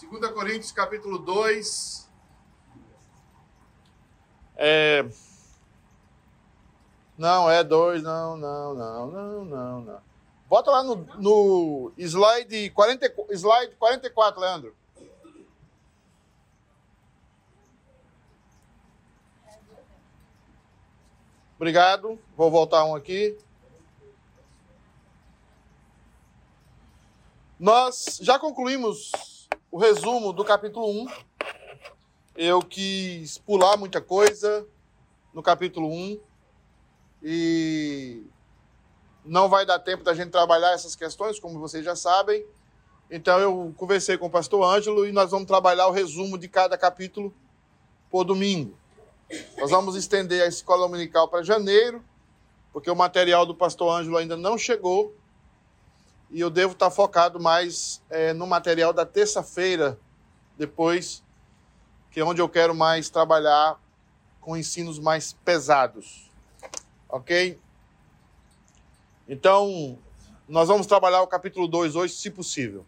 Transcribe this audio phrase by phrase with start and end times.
[0.00, 2.08] 2 Coríntios capítulo 2.
[4.56, 5.04] É...
[7.16, 10.00] Não, é 2, não, não, não, não, não, não.
[10.48, 14.76] Bota lá no, no slide, 40, slide 44, Leandro.
[21.56, 22.18] Obrigado.
[22.36, 23.36] Vou voltar um aqui.
[27.58, 29.37] Nós já concluímos
[29.70, 31.06] o resumo do capítulo 1.
[32.36, 34.66] Eu quis pular muita coisa
[35.34, 36.20] no capítulo 1
[37.22, 38.22] e
[39.24, 42.44] não vai dar tempo da gente trabalhar essas questões, como vocês já sabem.
[43.10, 46.78] Então eu conversei com o pastor Ângelo e nós vamos trabalhar o resumo de cada
[46.78, 47.34] capítulo
[48.10, 48.76] por domingo.
[49.58, 52.02] Nós vamos estender a escola dominical para janeiro,
[52.72, 55.14] porque o material do pastor Ângelo ainda não chegou.
[56.30, 59.98] E eu devo estar focado mais é, no material da terça-feira,
[60.56, 61.22] depois,
[62.10, 63.80] que é onde eu quero mais trabalhar
[64.40, 66.30] com ensinos mais pesados.
[67.08, 67.58] Ok?
[69.26, 69.98] Então,
[70.48, 72.84] nós vamos trabalhar o capítulo 2 hoje, se possível.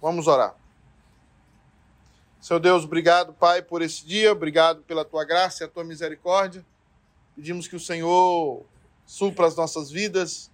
[0.00, 0.56] Vamos orar.
[2.40, 6.66] Seu Deus, obrigado, Pai, por esse dia, obrigado pela tua graça e a tua misericórdia.
[7.36, 8.64] Pedimos que o Senhor
[9.06, 10.50] supra as nossas vidas,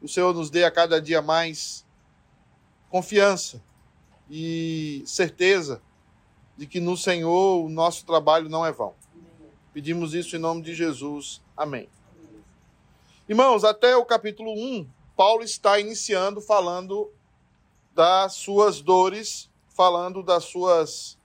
[0.00, 1.84] o Senhor nos dê a cada dia mais
[2.90, 3.62] confiança
[4.30, 5.82] e certeza
[6.56, 8.94] de que no Senhor o nosso trabalho não é vão.
[9.72, 11.42] Pedimos isso em nome de Jesus.
[11.56, 11.88] Amém.
[13.28, 17.10] Irmãos, até o capítulo 1, Paulo está iniciando falando
[17.94, 21.18] das suas dores, falando das suas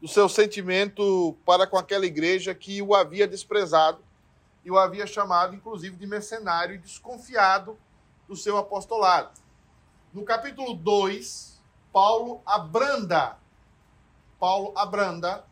[0.00, 4.02] do seu sentimento para com aquela igreja que o havia desprezado
[4.64, 7.78] e o havia chamado inclusive de mercenário e desconfiado
[8.28, 9.40] do seu apostolado.
[10.12, 11.60] No capítulo 2,
[11.92, 13.40] Paulo abranda
[14.40, 15.44] Paulo abranda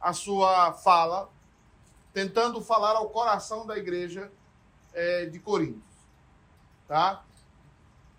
[0.00, 1.30] a sua fala
[2.12, 4.32] tentando falar ao coração da igreja
[4.92, 5.86] é, de Corinto.
[6.88, 7.22] Tá?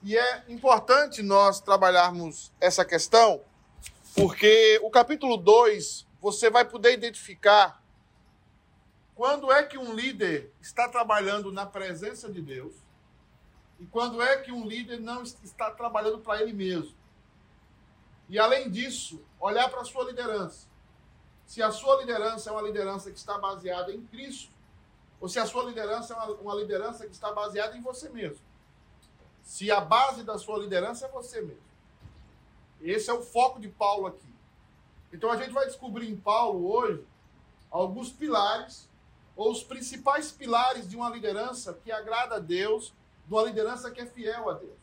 [0.02, 3.42] E é importante nós trabalharmos essa questão,
[4.16, 7.84] porque o capítulo 2 você vai poder identificar
[9.20, 12.74] quando é que um líder está trabalhando na presença de Deus
[13.78, 16.96] e quando é que um líder não está trabalhando para ele mesmo.
[18.30, 20.70] E além disso, olhar para a sua liderança
[21.46, 24.52] se a sua liderança é uma liderança que está baseada em Cristo,
[25.20, 28.40] ou se a sua liderança é uma, uma liderança que está baseada em você mesmo.
[29.44, 31.64] Se a base da sua liderança é você mesmo.
[32.80, 34.34] Esse é o foco de Paulo aqui.
[35.12, 37.04] Então a gente vai descobrir em Paulo hoje
[37.70, 38.89] alguns pilares,
[39.40, 42.94] ou os principais pilares de uma liderança que agrada a Deus,
[43.26, 44.78] de uma liderança que é fiel a Deus.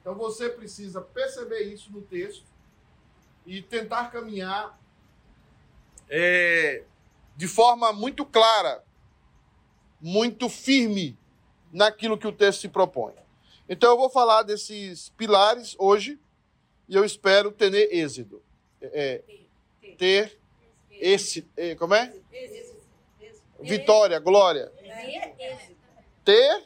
[0.00, 2.46] Então você precisa perceber isso no texto
[3.44, 4.78] e tentar caminhar
[6.08, 6.84] é,
[7.34, 8.84] de forma muito clara,
[10.00, 11.18] muito firme
[11.72, 13.14] naquilo que o texto se propõe.
[13.68, 16.20] Então eu vou falar desses pilares hoje
[16.88, 18.40] e eu espero ter êxito.
[18.80, 19.24] É,
[19.98, 20.38] ter
[20.92, 22.14] esse, é, como é?
[23.60, 24.72] Vitória, glória.
[26.24, 26.64] Ter?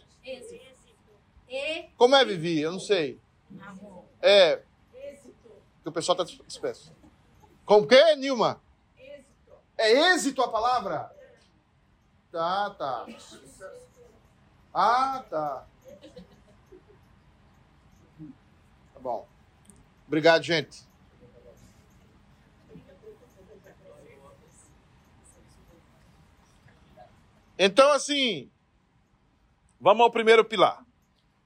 [1.97, 2.61] Como é, Vivi?
[2.61, 3.21] Eu não sei.
[4.21, 4.61] É.
[5.83, 6.93] Que o pessoal está disperso.
[7.65, 8.61] Como que, Nilma?
[9.79, 11.11] É êxito a palavra?
[12.31, 13.07] Tá, tá.
[14.73, 15.67] Ah, tá.
[18.95, 19.27] Tá bom.
[20.07, 20.87] Obrigado, gente.
[27.65, 28.51] Então, assim,
[29.81, 30.85] vamos ao primeiro pilar.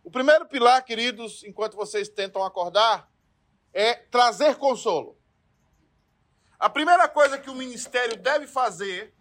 [0.02, 3.06] O primeiro pilar, queridos, enquanto vocês tentam acordar,
[3.70, 5.14] é trazer consolo.
[6.58, 9.12] A primeira coisa que o ministério deve fazer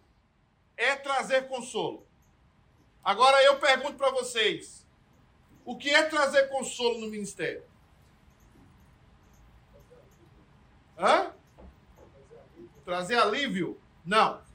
[0.74, 2.08] é trazer consolo.
[3.04, 4.86] Agora eu pergunto para vocês:
[5.66, 7.62] o que é trazer consolo no ministério?
[10.98, 11.30] Hã?
[12.86, 13.78] Trazer alívio?
[14.02, 14.45] Não.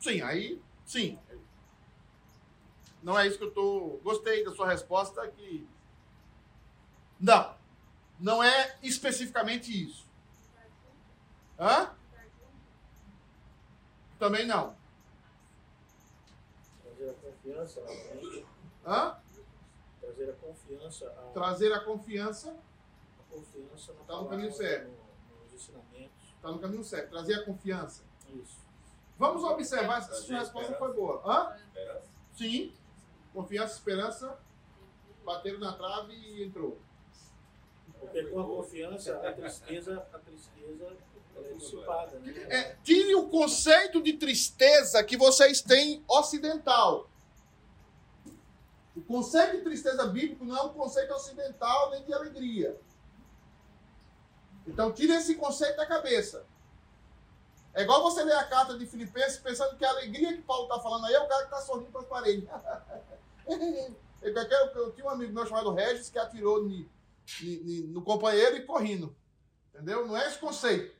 [0.00, 1.18] Sim, aí, sim.
[3.02, 4.00] Não é isso que eu tô.
[4.02, 5.66] Gostei da sua resposta que
[7.18, 7.54] não.
[8.18, 10.06] Não é especificamente isso.
[11.58, 11.94] Hã?
[14.18, 14.74] Também não.
[16.82, 18.46] Trazer a confiança na frente.
[18.86, 19.18] Hã?
[20.00, 21.06] Trazer a confiança.
[21.08, 22.50] A, Trazer a confiança.
[23.18, 24.88] a confiança na Tá no caminho certo.
[24.90, 26.34] no- nos ensinamentos.
[26.36, 27.10] Está no caminho certo.
[27.10, 28.04] Trazer a confiança.
[28.28, 28.58] Isso.
[29.20, 31.20] Vamos observar se a sua resposta foi boa.
[31.26, 31.54] Hã?
[32.32, 32.72] Sim.
[33.34, 34.38] Confiança e esperança
[35.22, 36.80] bateram na trave e entrou.
[37.98, 40.96] Porque com a confiança, a tristeza, a tristeza
[41.36, 42.18] ela é dissipada.
[42.18, 42.32] Né?
[42.48, 47.10] É, tire o conceito de tristeza que vocês têm ocidental.
[48.96, 52.74] O conceito de tristeza bíblico não é um conceito ocidental nem de alegria.
[54.66, 56.46] Então tire esse conceito da cabeça.
[57.72, 60.80] É igual você ler a carta de Filipenses pensando que a alegria que Paulo está
[60.80, 62.48] falando aí é o cara que está sorrindo para as paredes.
[64.20, 66.90] eu, eu, eu, tinha um amigo meu chamado Regis que atirou ni,
[67.40, 69.14] ni, ni, no companheiro e correndo.
[69.72, 70.06] Entendeu?
[70.06, 70.98] Não é esse conceito.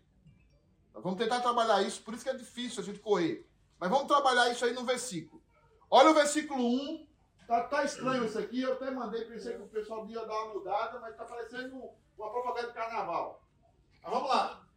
[0.95, 3.49] Nós vamos tentar trabalhar isso, por isso que é difícil a gente correr.
[3.79, 5.43] Mas vamos trabalhar isso aí no versículo.
[5.91, 7.07] Olha o versículo 1.
[7.49, 8.61] Tá, tá estranho isso aqui.
[8.61, 12.31] Eu até mandei, pensei que o pessoal ia dar uma mudada, mas está parecendo uma
[12.31, 13.43] propaganda de carnaval.
[14.03, 14.70] Mas vamos lá.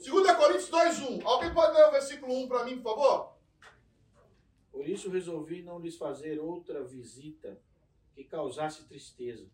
[0.00, 1.24] 2 Coríntios 2,1.
[1.24, 3.36] Alguém pode ler o versículo 1 para mim, por favor?
[4.72, 7.60] Por isso resolvi não lhes fazer outra visita
[8.14, 9.46] que causasse tristeza.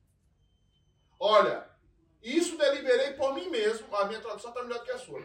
[1.18, 1.68] Olha,
[2.22, 3.94] isso deliberei por mim mesmo.
[3.96, 5.20] A minha tradução está melhor do que a sua.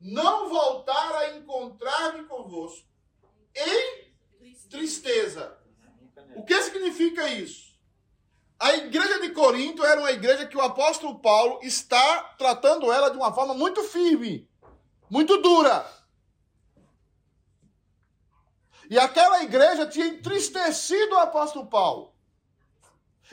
[0.00, 2.86] Não voltar a encontrar-me convosco
[3.54, 4.14] em
[4.68, 5.58] tristeza.
[6.36, 7.65] O que significa isso?
[8.58, 13.16] A igreja de Corinto era uma igreja que o apóstolo Paulo está tratando ela de
[13.16, 14.48] uma forma muito firme,
[15.10, 15.86] muito dura.
[18.88, 22.14] E aquela igreja tinha entristecido o apóstolo Paulo.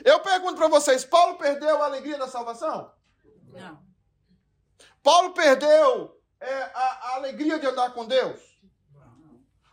[0.04, 2.92] Eu pergunto para vocês: Paulo perdeu a alegria da salvação?
[3.48, 3.82] Não.
[5.02, 8.40] Paulo perdeu é, a, a, alegria de andar com Deus?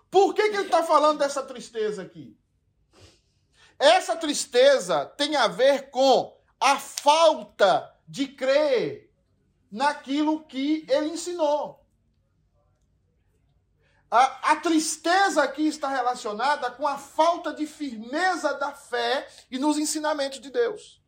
[0.10, 2.38] Por que, que ele está falando dessa tristeza aqui?
[3.82, 9.12] Essa tristeza tem a ver com a falta de crer
[9.72, 11.84] naquilo que ele ensinou.
[14.12, 19.80] A, a, tristeza aqui está relacionada com a falta de firmeza da fé e nos
[19.80, 21.02] ensinamentos de Deus.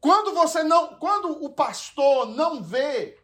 [0.00, 3.16] Quando você não, quando o pastor não vê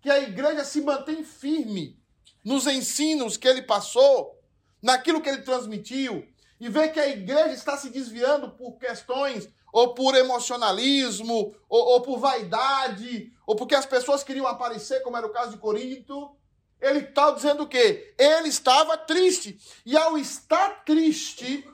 [0.00, 2.02] que a igreja se mantém firme
[2.42, 4.42] nos ensinos que ele passou,
[4.84, 6.28] naquilo que ele transmitiu
[6.60, 12.02] e vê que a igreja está se desviando por questões ou por emocionalismo, ou, ou,
[12.02, 16.36] por vaidade, ou porque as pessoas queriam aparecer, como era o caso de Corinto,
[16.80, 18.14] ele está dizendo o quê?
[18.18, 19.58] Ele estava triste.
[19.86, 21.66] E ao estar triste,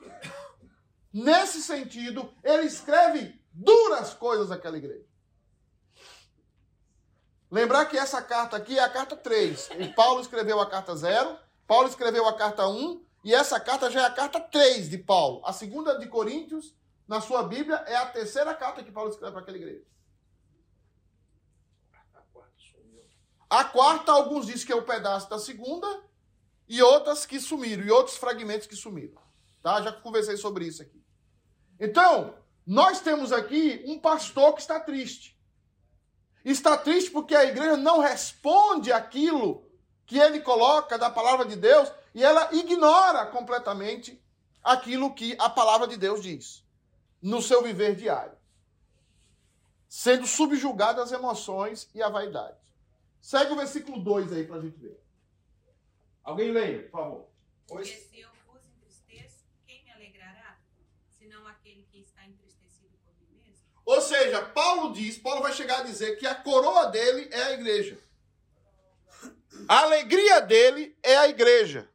[1.13, 5.05] nesse sentido, ele escreve duras coisas àquela igreja.
[7.51, 9.69] Lembrar que essa carta aqui é a carta 3.
[9.81, 11.37] O Paulo escreveu a carta 0,
[11.67, 15.41] Paulo escreveu a carta 1 e essa carta já é a carta 3 de Paulo.
[15.45, 16.75] A segunda de Coríntios,
[17.07, 19.85] na sua Bíblia, é a terceira carta que Paulo escreve para aquela igreja.
[23.49, 25.85] A quarta, alguns dizem que é o um pedaço da segunda,
[26.69, 29.21] e outras que sumiram, e outros fragmentos que sumiram.
[29.61, 29.81] Tá?
[29.81, 31.03] Já conversei sobre isso aqui.
[31.77, 32.33] Então,
[32.65, 35.37] nós temos aqui um pastor que está triste.
[36.45, 39.69] Está triste porque a igreja não responde aquilo
[40.11, 44.21] que ele coloca da palavra de Deus e ela ignora completamente
[44.61, 46.65] aquilo que a palavra de Deus diz
[47.21, 48.37] no seu viver diário,
[49.87, 52.57] sendo subjugada às emoções e à vaidade.
[53.21, 55.01] Segue o versículo 2 aí para a gente ver.
[56.25, 57.27] Alguém leia, por favor.
[57.85, 58.27] Se eu
[58.65, 60.57] entristeço, quem me alegrará?
[61.17, 63.63] Senão aquele que está entristecido por mim mesmo?
[63.85, 67.51] Ou seja, Paulo diz, Paulo vai chegar a dizer que a coroa dele é a
[67.53, 68.10] igreja.
[69.67, 71.89] A alegria dele é a igreja.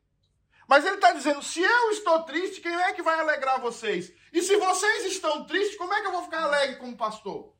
[0.68, 4.12] Mas ele está dizendo: se eu estou triste, quem é que vai alegrar vocês?
[4.32, 7.54] E se vocês estão tristes, como é que eu vou ficar alegre como pastor?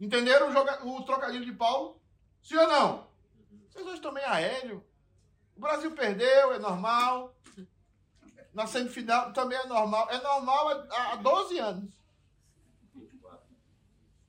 [0.00, 2.00] Entenderam o, o trocadilho de Paulo?
[2.42, 3.12] Sim ou não?
[3.70, 4.84] Vocês estão meio aéreo.
[5.56, 7.36] O Brasil perdeu, é normal.
[8.52, 10.10] Na semifinal também é normal.
[10.10, 11.94] É normal há 12 anos.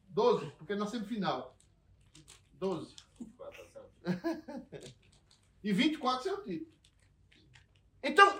[0.10, 1.53] 12, porque na semifinal.
[2.64, 2.96] 12.
[5.62, 6.72] e 24 sem o título.
[8.02, 8.40] Então,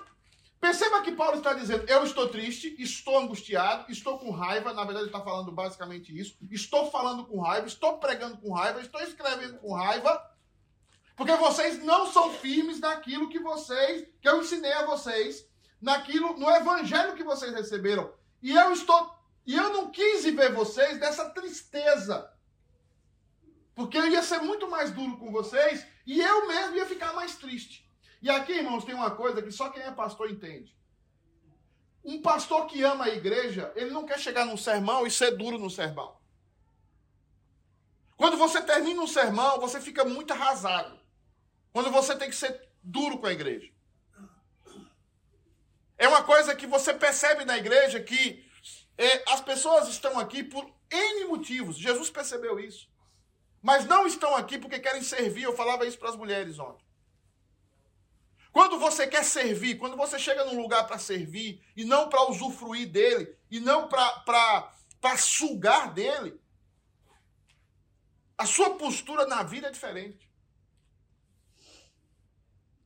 [0.62, 4.74] perceba que Paulo está dizendo: eu estou triste, estou angustiado, estou com raiva.
[4.74, 6.38] Na verdade, ele está falando basicamente isso.
[6.50, 10.32] Estou falando com raiva, estou pregando com raiva, estou escrevendo com raiva.
[11.18, 15.46] Porque vocês não são firmes naquilo que vocês, que eu ensinei a vocês,
[15.82, 18.12] naquilo, no evangelho que vocês receberam.
[18.42, 19.14] E eu estou,
[19.46, 22.33] e eu não quis ver vocês dessa tristeza.
[23.76, 27.36] Porque eu ia ser muito mais duro com vocês e eu mesmo ia ficar mais
[27.36, 27.90] triste.
[28.22, 30.76] E aqui, irmãos, tem uma coisa que só quem é pastor entende.
[32.04, 35.58] Um pastor que ama a igreja, ele não quer chegar num sermão e ser duro
[35.58, 36.18] no sermão.
[38.16, 41.00] Quando você termina um sermão, você fica muito arrasado.
[41.72, 43.72] Quando você tem que ser duro com a igreja.
[45.98, 48.46] É uma coisa que você percebe na igreja que
[48.98, 51.78] é, as pessoas estão aqui por N motivos.
[51.78, 52.93] Jesus percebeu isso.
[53.64, 55.44] Mas não estão aqui porque querem servir.
[55.44, 56.84] Eu falava isso para as mulheres ontem.
[58.52, 62.92] Quando você quer servir, quando você chega num lugar para servir, e não para usufruir
[62.92, 66.40] dele, e não para sugar dele,
[68.38, 70.30] a sua postura na vida é diferente.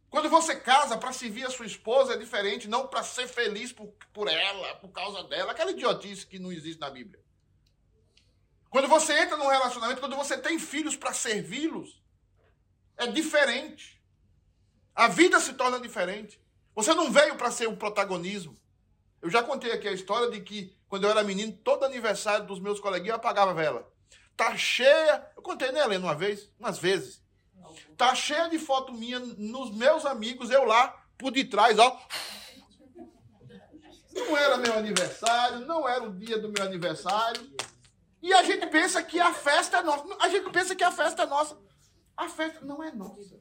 [0.09, 3.87] Quando você casa para servir a sua esposa é diferente, não para ser feliz por,
[4.13, 7.26] por ela, por causa dela, aquela idiotice que não existe na Bíblia.
[8.77, 11.99] Quando você entra num relacionamento, quando você tem filhos para servi-los,
[12.95, 13.99] é diferente.
[14.93, 16.39] A vida se torna diferente.
[16.75, 18.55] Você não veio para ser um protagonismo.
[19.19, 22.59] Eu já contei aqui a história de que, quando eu era menino, todo aniversário dos
[22.59, 23.91] meus coleguinhas eu apagava a vela.
[24.35, 25.27] Tá cheia.
[25.35, 27.19] Eu contei, né, Helena, uma vez, umas vezes.
[27.97, 31.99] Tá cheia de foto minha nos meus amigos, eu lá, por detrás, ó.
[34.13, 37.41] Não era meu aniversário, não era o dia do meu aniversário.
[38.27, 40.03] E a gente pensa que a festa é nossa.
[40.19, 41.57] A gente pensa que a festa é nossa.
[42.17, 43.39] A festa não é nossa.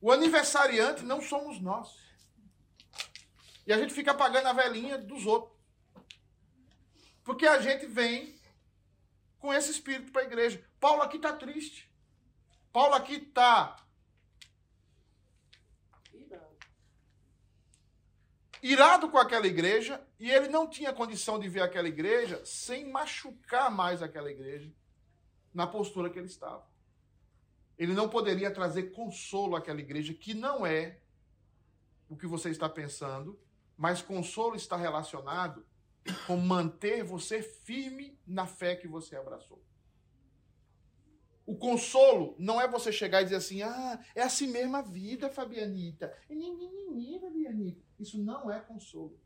[0.00, 1.96] O aniversariante não somos nós.
[3.64, 5.56] E a gente fica pagando a velhinha dos outros.
[7.22, 8.36] Porque a gente vem
[9.38, 10.68] com esse espírito para a igreja.
[10.80, 11.88] Paulo aqui está triste.
[12.72, 13.76] Paulo aqui está
[18.62, 23.70] irado com aquela igreja e ele não tinha condição de ver aquela igreja sem machucar
[23.70, 24.72] mais aquela igreja
[25.52, 26.66] na postura que ele estava.
[27.78, 30.98] Ele não poderia trazer consolo àquela igreja, que não é
[32.08, 33.38] o que você está pensando,
[33.76, 35.64] mas consolo está relacionado
[36.26, 39.62] com manter você firme na fé que você abraçou.
[41.48, 45.30] O consolo não é você chegar e dizer assim, ah, é assim mesmo a vida,
[45.30, 46.14] Fabianita.
[47.22, 47.80] Fabianita.
[47.98, 49.18] Isso não é consolo.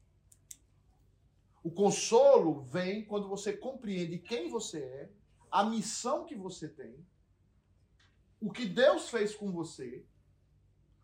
[1.65, 5.11] O consolo vem quando você compreende quem você é,
[5.51, 7.05] a missão que você tem,
[8.41, 10.07] o que Deus fez com você,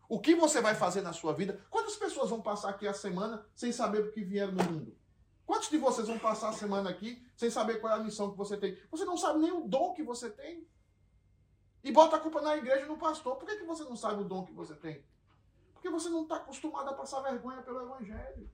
[0.07, 1.61] o que você vai fazer na sua vida.
[1.69, 4.97] Quantas pessoas vão passar aqui a semana sem saber o que vieram no mundo?
[5.45, 8.37] Quantos de vocês vão passar a semana aqui sem saber qual é a missão que
[8.37, 8.77] você tem?
[8.89, 10.65] Você não sabe nem o dom que você tem.
[11.83, 13.35] E bota a culpa na igreja no pastor.
[13.37, 15.03] Por que, que você não sabe o dom que você tem?
[15.73, 18.49] Porque você não está acostumado a passar vergonha pelo Evangelho.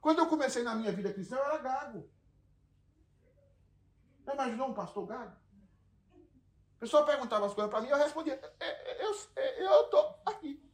[0.00, 2.10] Quando eu comecei na minha vida cristã, eu era gago.
[4.24, 5.36] Já imaginou um pastor gago?
[6.76, 10.66] A pessoa perguntava as coisas para mim e eu respondia: é, é, Eu estou aqui.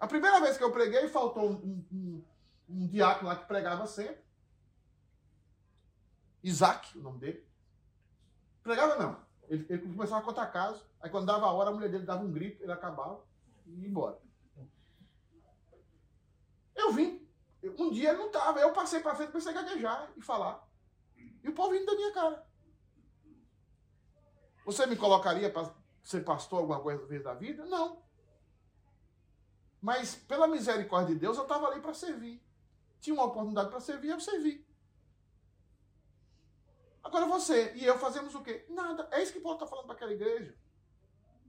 [0.00, 2.24] A primeira vez que eu preguei, faltou um, um,
[2.68, 4.24] um diácono lá que pregava sempre.
[6.42, 7.47] Isaac, o nome dele.
[8.68, 9.18] Pregava não.
[9.48, 10.84] Ele, ele começava a contar casos.
[11.00, 13.24] Aí quando dava a hora, a mulher dele dava um grito, ele acabava
[13.64, 14.18] e ia embora.
[16.76, 17.26] Eu vim.
[17.78, 18.60] Um dia ele não estava.
[18.60, 20.68] Eu passei para frente, comecei a gaguejar e falar.
[21.42, 22.46] E o povo vindo da minha cara.
[24.66, 27.64] Você me colocaria para ser pastor alguma coisa vez da vida?
[27.64, 28.02] Não.
[29.80, 32.44] Mas pela misericórdia de Deus, eu estava ali para servir.
[33.00, 34.67] Tinha uma oportunidade para servir, eu servi.
[37.08, 38.66] Agora você e eu fazemos o quê?
[38.68, 39.08] Nada.
[39.10, 40.54] É isso que Paulo está falando para aquela igreja.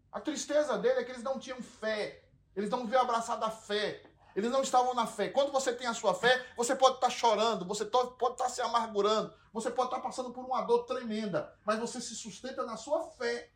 [0.09, 2.23] A tristeza dele é que eles não tinham fé.
[2.55, 4.01] Eles não viam abraçado a fé.
[4.33, 5.27] Eles não estavam na fé.
[5.27, 8.49] Quando você tem a sua fé, você pode estar tá chorando, você pode estar tá
[8.49, 12.63] se amargurando, você pode estar tá passando por uma dor tremenda, mas você se sustenta
[12.65, 13.51] na sua fé.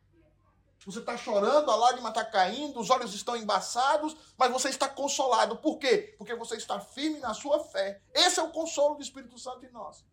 [0.85, 5.55] Você está chorando, a lágrima está caindo, os olhos estão embaçados, mas você está consolado.
[5.55, 6.15] Por quê?
[6.17, 8.01] Porque você está firme na sua fé.
[8.13, 10.03] Esse é o consolo do Espírito Santo em nós.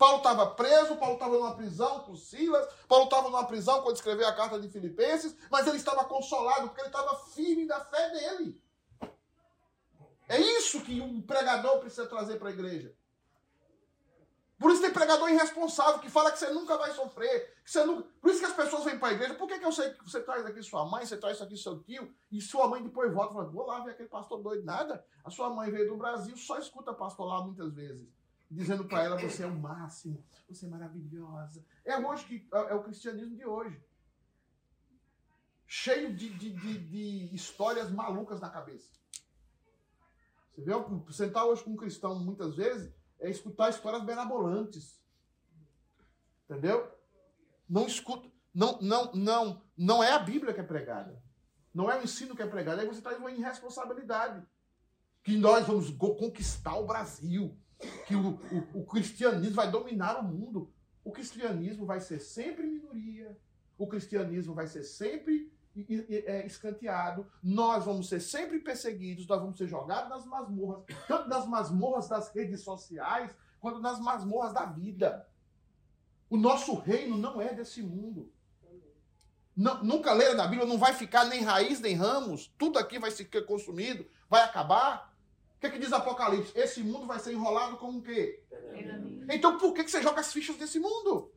[0.00, 4.26] Paulo estava preso, Paulo estava numa prisão com Silas, Paulo estava numa prisão quando escreveu
[4.26, 8.58] a carta de Filipenses, mas ele estava consolado porque ele estava firme na fé dele.
[10.26, 12.96] É isso que um pregador precisa trazer para a igreja.
[14.58, 17.54] Por isso tem pregador irresponsável que fala que você nunca vai sofrer.
[17.62, 18.08] Que você nunca...
[18.22, 19.34] Por isso que as pessoas vêm para a igreja.
[19.34, 21.78] Por que, que eu sei que você traz aqui sua mãe, você traz aqui seu
[21.82, 24.64] tio, e sua mãe depois volta e fala: vou lá ver aquele pastor doido.
[24.64, 25.04] Nada.
[25.22, 28.19] A sua mãe veio do Brasil, só escuta pastor lá muitas vezes
[28.50, 31.64] dizendo para ela: você é o máximo, você é maravilhosa.
[31.84, 33.80] É hoje que é, é o cristianismo de hoje.
[35.66, 38.92] Cheio de, de, de, de histórias malucas na cabeça.
[40.52, 40.72] Você vê,
[41.12, 45.00] sentar hoje com um cristão muitas vezes é escutar histórias benabolantes.
[46.44, 46.92] Entendeu?
[47.68, 48.28] Não escuta.
[48.52, 51.22] Não, não, não, não é a Bíblia que é pregada.
[51.72, 52.80] Não é o ensino que é pregado.
[52.80, 54.44] Aí você traz uma irresponsabilidade.
[55.22, 57.56] Que nós vamos conquistar o Brasil
[58.06, 58.38] que o,
[58.74, 60.72] o, o cristianismo vai dominar o mundo.
[61.04, 63.36] O cristianismo vai ser sempre minoria.
[63.78, 65.50] O cristianismo vai ser sempre
[66.26, 71.46] é, escanteado, nós vamos ser sempre perseguidos, nós vamos ser jogados nas masmorras, tanto nas
[71.46, 75.26] masmorras das redes sociais, quanto nas masmorras da vida.
[76.28, 78.32] O nosso reino não é desse mundo.
[79.56, 83.10] Não, nunca leram na Bíblia, não vai ficar nem raiz nem ramos, tudo aqui vai
[83.10, 85.09] ser consumido, vai acabar.
[85.60, 86.58] O que, é que diz Apocalipse?
[86.58, 88.42] Esse mundo vai ser enrolado com o quê?
[89.28, 91.30] Então por que, que você joga as fichas desse mundo?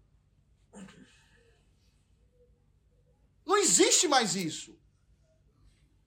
[3.46, 4.80] Não existe mais isso.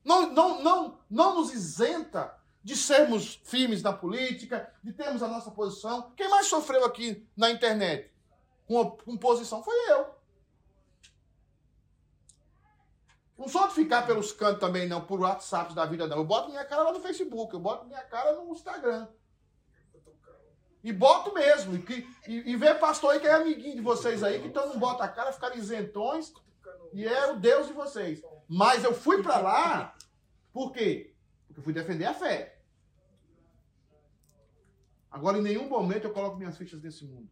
[0.02, 5.50] Não, não, não, não nos isenta de sermos firmes na política, de termos a nossa
[5.50, 6.14] posição.
[6.16, 8.10] Quem mais sofreu aqui na internet
[8.66, 10.15] com, com posição foi eu.
[13.38, 16.16] Não sou de ficar pelos cantos também, não, por WhatsApp da vida, não.
[16.18, 19.06] Eu boto minha cara lá no Facebook, eu boto minha cara no Instagram.
[20.82, 21.74] E boto mesmo.
[21.74, 24.78] E, e, e vê pastor aí que é amiguinho de vocês aí, que então não
[24.78, 26.32] bota a cara, ficaram isentões.
[26.94, 28.22] E é o Deus de vocês.
[28.48, 29.96] Mas eu fui para lá,
[30.52, 31.14] por quê?
[31.46, 32.58] Porque eu fui defender a fé.
[35.10, 37.28] Agora, em nenhum momento eu coloco minhas fichas nesse mundo.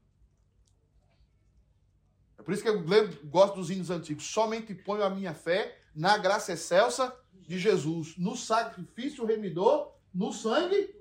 [2.38, 2.82] É por isso que eu
[3.24, 4.26] gosto dos hinos antigos.
[4.26, 7.14] Somente ponho a minha fé na graça excelsa
[7.46, 10.94] de Jesus, no sacrifício remidor, no sangue.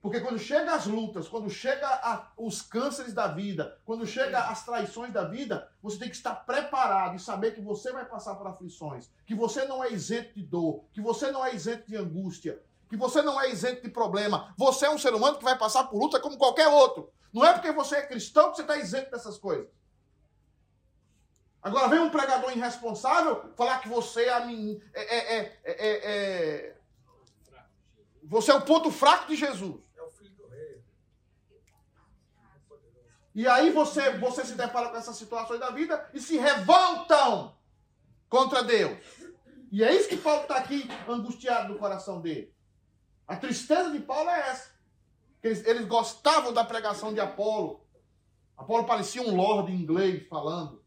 [0.00, 4.64] Porque quando chega as lutas, quando chega a, os cânceres da vida, quando chega as
[4.64, 8.48] traições da vida, você tem que estar preparado e saber que você vai passar por
[8.48, 12.60] aflições, que você não é isento de dor, que você não é isento de angústia,
[12.88, 14.52] que você não é isento de problema.
[14.58, 17.12] Você é um ser humano que vai passar por luta como qualquer outro.
[17.32, 19.68] Não é porque você é cristão que você está isento dessas coisas.
[21.62, 24.82] Agora vem um pregador irresponsável falar que você é, a min...
[24.92, 26.76] é, é, é,
[28.24, 29.80] você é o ponto fraco de Jesus.
[29.96, 30.82] É o filho do rei.
[33.32, 37.56] E aí você, você se depara com essas situações da vida e se revoltam
[38.28, 38.98] contra Deus.
[39.70, 42.52] E é isso que Paulo está aqui angustiado no coração dele.
[43.26, 44.72] A tristeza de Paulo é essa.
[45.40, 47.86] Eles, eles gostavam da pregação de Apolo.
[48.56, 50.81] Apolo parecia um lord inglês falando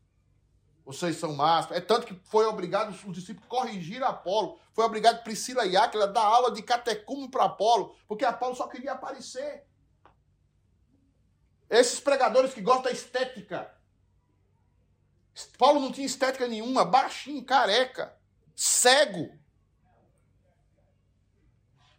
[0.86, 1.82] vocês são máscaras.
[1.82, 4.60] É tanto que foi obrigado os discípulos corrigir Apolo.
[4.72, 8.92] Foi obrigado Priscila e Áquila dar aula de catecumo para Apolo, porque Apolo só queria
[8.92, 9.66] aparecer.
[11.68, 13.74] Esses pregadores que gostam da estética.
[15.58, 18.16] Paulo não tinha estética nenhuma, baixinho, careca,
[18.56, 19.38] cego.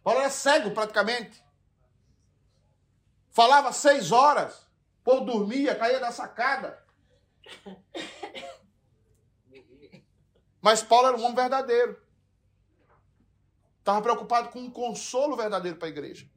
[0.01, 1.43] Paulo era cego praticamente.
[3.31, 4.65] Falava seis horas,
[5.03, 6.83] Paulo dormia, caía da sacada.
[10.61, 12.01] Mas Paulo era um homem verdadeiro.
[13.79, 16.29] Estava preocupado com um consolo verdadeiro para a igreja.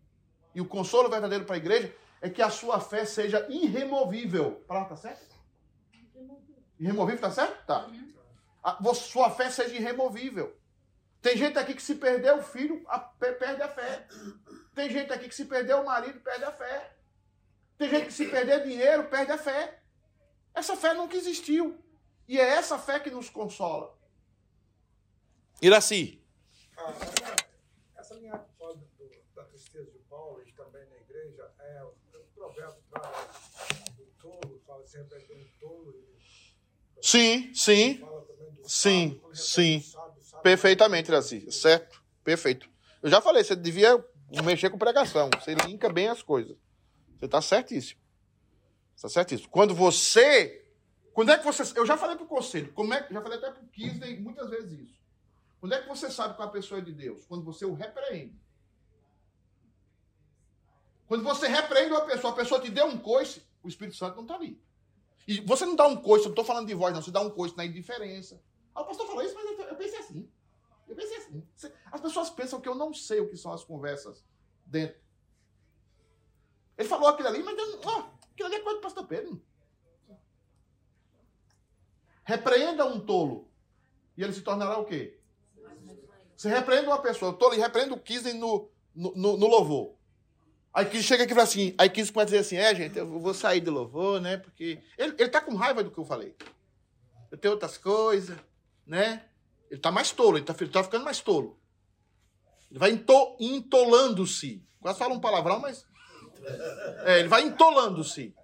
[0.54, 4.62] E o consolo verdadeiro para a igreja é que a sua fé seja irremovível.
[4.66, 5.34] Palavra tá certo?
[6.78, 7.66] Irremovível, tá certo?
[7.66, 7.88] Tá.
[8.62, 10.56] A sua fé seja irremovível.
[11.22, 14.06] Tem gente aqui que se perdeu o filho, a, perde a fé.
[14.74, 16.96] Tem gente aqui que se perdeu o marido, perde a fé.
[17.76, 19.80] Tem gente que se perder dinheiro, perde a fé.
[20.54, 21.78] Essa fé nunca existiu.
[22.28, 23.98] E é essa fé que nos consola.
[25.62, 26.22] Iraci.
[26.76, 26.94] Ah,
[27.98, 28.42] essa linha
[29.34, 31.92] da tristeza de Paulo e também na igreja é o
[32.34, 32.82] provérbio
[33.96, 35.94] do tolo, fala sempre de um tolo.
[37.02, 38.02] Sim, sim.
[38.64, 39.84] Sim, sim.
[40.42, 41.50] Perfeitamente, Iraci.
[41.52, 42.02] Certo?
[42.24, 42.68] Perfeito.
[43.02, 44.02] Eu já falei, você devia
[44.42, 45.28] mexer com pregação.
[45.38, 46.56] Você linka bem as coisas.
[47.18, 48.00] Você está certíssimo.
[48.96, 49.50] Está certíssimo.
[49.50, 50.64] Quando você.
[51.12, 51.78] Quando é que você.
[51.78, 54.48] Eu já falei para o conselho, como é, já falei até para o Kisney muitas
[54.48, 54.99] vezes isso.
[55.60, 57.26] Quando é que você sabe que a pessoa é de Deus?
[57.26, 58.40] Quando você o repreende.
[61.06, 64.22] Quando você repreende uma pessoa, a pessoa te deu um coice, o Espírito Santo não
[64.22, 64.58] está ali.
[65.28, 67.20] E você não dá um coice, eu não estou falando de voz, não, você dá
[67.20, 68.42] um coice na indiferença.
[68.74, 70.30] Ah, o pastor falou isso, mas eu pensei assim.
[70.88, 71.46] Eu pensei assim.
[71.92, 74.24] As pessoas pensam que eu não sei o que são as conversas
[74.64, 74.98] dentro.
[76.78, 79.42] Ele falou aquilo ali, mas eu, oh, aquilo ali é coisa do pastor Pedro.
[82.24, 83.50] Repreenda um tolo.
[84.16, 85.19] E ele se tornará o quê?
[86.40, 89.94] Você repreende uma pessoa, eu tô ali, repreendo o Kisney no, no, no, no louvor.
[90.72, 92.98] Aí Kiss chega aqui e fala assim, aí Kiss começa a dizer assim, é gente,
[92.98, 94.80] eu vou sair do louvor, né, porque...
[94.96, 96.34] Ele, ele tá com raiva do que eu falei.
[97.30, 98.38] Eu tenho outras coisas,
[98.86, 99.22] né?
[99.70, 101.60] Ele tá mais tolo, ele tá, ele tá ficando mais tolo.
[102.70, 104.64] Ele vai into, intolando-se.
[104.80, 105.86] Quase fala um palavrão, mas...
[107.04, 108.34] É, ele vai intolando-se.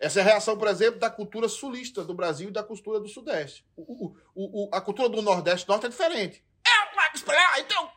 [0.00, 3.06] Essa é a reação, por exemplo, da cultura sulista do Brasil e da cultura do
[3.06, 3.66] Sudeste.
[3.76, 6.42] O, o, o, a cultura do Nordeste Norte é diferente.
[6.66, 7.92] É, então.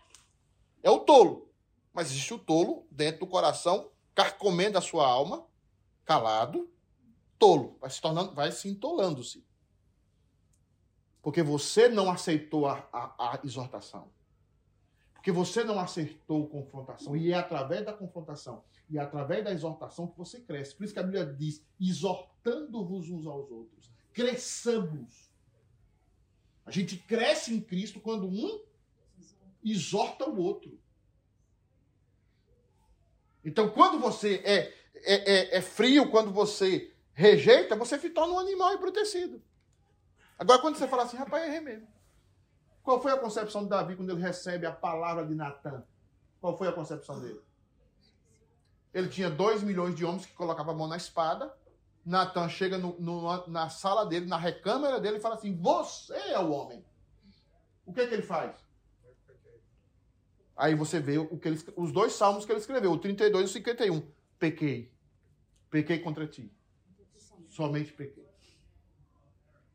[0.84, 1.50] É o tolo.
[1.94, 5.48] Mas existe o tolo dentro do coração, carcomendo a sua alma,
[6.04, 6.70] calado,
[7.39, 7.78] tolo.
[7.80, 9.46] Vai se tornando, vai se entolando-se.
[11.22, 14.12] Porque você não aceitou a, a, a exortação.
[15.23, 17.15] Porque você não aceitou confrontação.
[17.15, 20.75] E é através da confrontação e é através da exortação que você cresce.
[20.75, 23.89] Por isso que a Bíblia diz: exortando-vos uns aos outros.
[24.12, 25.31] Cresçamos.
[26.65, 28.65] A gente cresce em Cristo quando um
[29.63, 30.77] exorta o outro.
[33.45, 38.39] Então, quando você é, é, é, é frio, quando você rejeita, você se torna um
[38.39, 39.41] animal embrutecido.
[40.38, 41.92] Agora, quando você fala assim, rapaz, errei mesmo.
[42.84, 45.84] Qual foi a concepção de Davi quando ele recebe a palavra de Natan?
[46.41, 47.39] Qual foi a concepção dele?
[48.93, 51.52] Ele tinha dois milhões de homens que colocavam a mão na espada.
[52.06, 56.38] Natan chega no, no, na sala dele, na recâmara dele, e fala assim: Você é
[56.38, 56.86] o homem.
[57.86, 58.54] O que, que ele faz?
[60.56, 63.50] Aí você vê o que ele, os dois salmos que ele escreveu, o 32 e
[63.50, 64.12] o 51.
[64.38, 64.93] Pequei.
[65.72, 66.54] Pequei contra ti.
[67.48, 68.28] Somente pequei.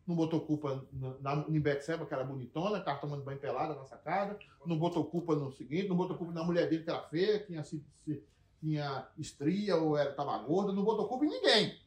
[0.08, 3.74] Não botou culpa na, na, em Betseba, que era bonitona, que estava tomando banho pelada
[3.74, 4.38] na sacada.
[4.64, 7.62] Não botou culpa no seguinte, não botou culpa na mulher dele, que era feia, tinha,
[7.62, 8.24] se, se,
[8.58, 10.72] tinha estria ou estava gorda.
[10.72, 11.78] Não botou culpa em ninguém.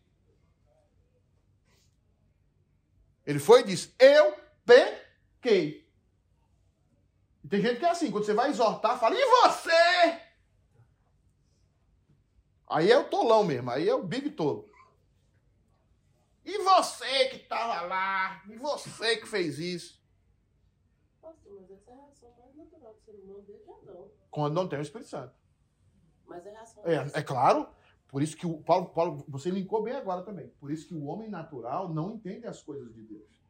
[3.26, 4.36] Ele foi e disse: Eu
[4.68, 5.90] pequei.
[7.44, 10.22] E tem gente que é assim, quando você vai exortar, fala, e você?
[12.70, 14.71] Aí é o tolão mesmo, aí é o big tolo.
[16.44, 18.44] E você que estava lá?
[18.50, 20.02] E você que fez isso?
[21.22, 24.12] Pastor, mas essa é a reação mais natural do ser humano desde Adão.
[24.30, 25.36] Quando não tem o Espírito Santo.
[26.26, 27.68] Mas é a reação É, é claro,
[28.08, 30.50] por isso que o Paulo, Paulo, você linkou bem agora também.
[30.60, 33.42] Por isso que o homem natural não entende as coisas de Deus.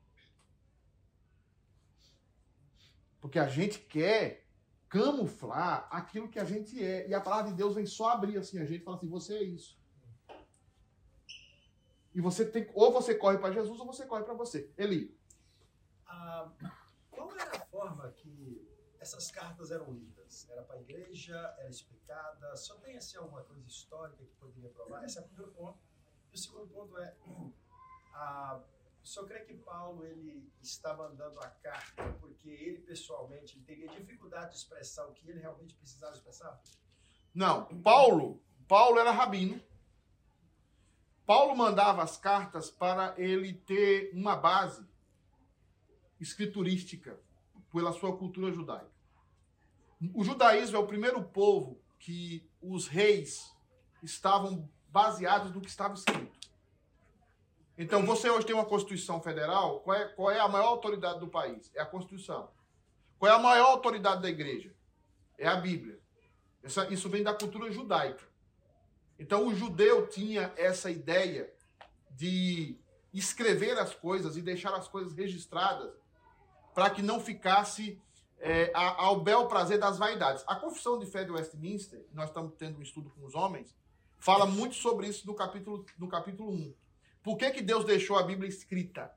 [3.19, 4.45] Porque a gente quer
[4.87, 7.07] camuflar aquilo que a gente é.
[7.07, 9.35] E a palavra de Deus vem só abrir assim a gente e fala assim: você
[9.35, 9.80] é isso.
[12.13, 12.69] E você tem.
[12.73, 14.71] Ou você corre para Jesus ou você corre para você.
[14.77, 15.17] Eli.
[16.05, 16.51] Ah,
[17.09, 18.67] qual era a forma que
[18.99, 20.49] essas cartas eram lidas?
[20.49, 21.35] Era para a igreja?
[21.57, 22.55] Era explicada?
[22.57, 25.03] Só tem assim, alguma coisa histórica que poderia provar?
[25.05, 25.79] Esse é o primeiro ponto.
[26.31, 27.15] E o segundo ponto é.
[28.13, 28.61] Ah,
[29.01, 33.87] o senhor crê que Paulo ele está mandando a carta porque ele pessoalmente ele teria
[33.87, 36.61] dificuldade de expressar o que ele realmente precisava expressar?
[37.33, 39.61] Não, Paulo, Paulo era rabino.
[41.25, 44.85] Paulo mandava as cartas para ele ter uma base
[46.19, 47.19] escriturística
[47.71, 48.91] pela sua cultura judaica.
[50.13, 53.55] O judaísmo é o primeiro povo que os reis
[54.01, 56.39] estavam baseados no que estava escrito.
[57.77, 61.27] Então, você hoje tem uma Constituição Federal, qual é, qual é a maior autoridade do
[61.27, 61.71] país?
[61.73, 62.51] É a Constituição.
[63.17, 64.75] Qual é a maior autoridade da igreja?
[65.37, 65.99] É a Bíblia.
[66.61, 68.23] Essa, isso vem da cultura judaica.
[69.21, 71.47] Então, o judeu tinha essa ideia
[72.09, 72.75] de
[73.13, 75.93] escrever as coisas e deixar as coisas registradas
[76.73, 78.01] para que não ficasse
[78.39, 80.43] é, ao bel prazer das vaidades.
[80.47, 83.75] A Confissão de Fé de Westminster, nós estamos tendo um estudo com os homens,
[84.17, 86.73] fala muito sobre isso no capítulo, no capítulo 1.
[87.21, 89.13] Por que, que Deus deixou a Bíblia escrita?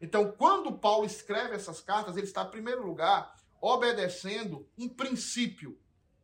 [0.00, 5.78] Então, quando Paulo escreve essas cartas, ele está, em primeiro lugar, obedecendo um princípio,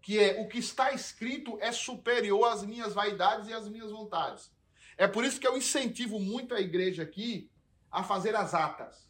[0.04, 4.52] que é o que está escrito é superior às minhas vaidades e às minhas vontades.
[4.98, 7.50] É por isso que eu incentivo muito a igreja aqui
[7.90, 9.08] a fazer as atas.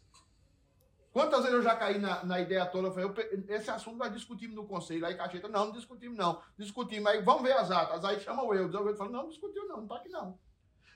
[1.11, 2.87] Quantas vezes eu já caí na, na ideia toda?
[2.87, 5.05] Eu falei, eu, esse assunto nós discutimos no conselho.
[5.05, 6.41] Aí Cacheta, não, não discutimos não.
[6.57, 8.05] Discutimos, aí vamos ver as atas.
[8.05, 8.71] Aí chama o eu.
[8.71, 10.39] Eu falo, não, não discutiu não, não está aqui não.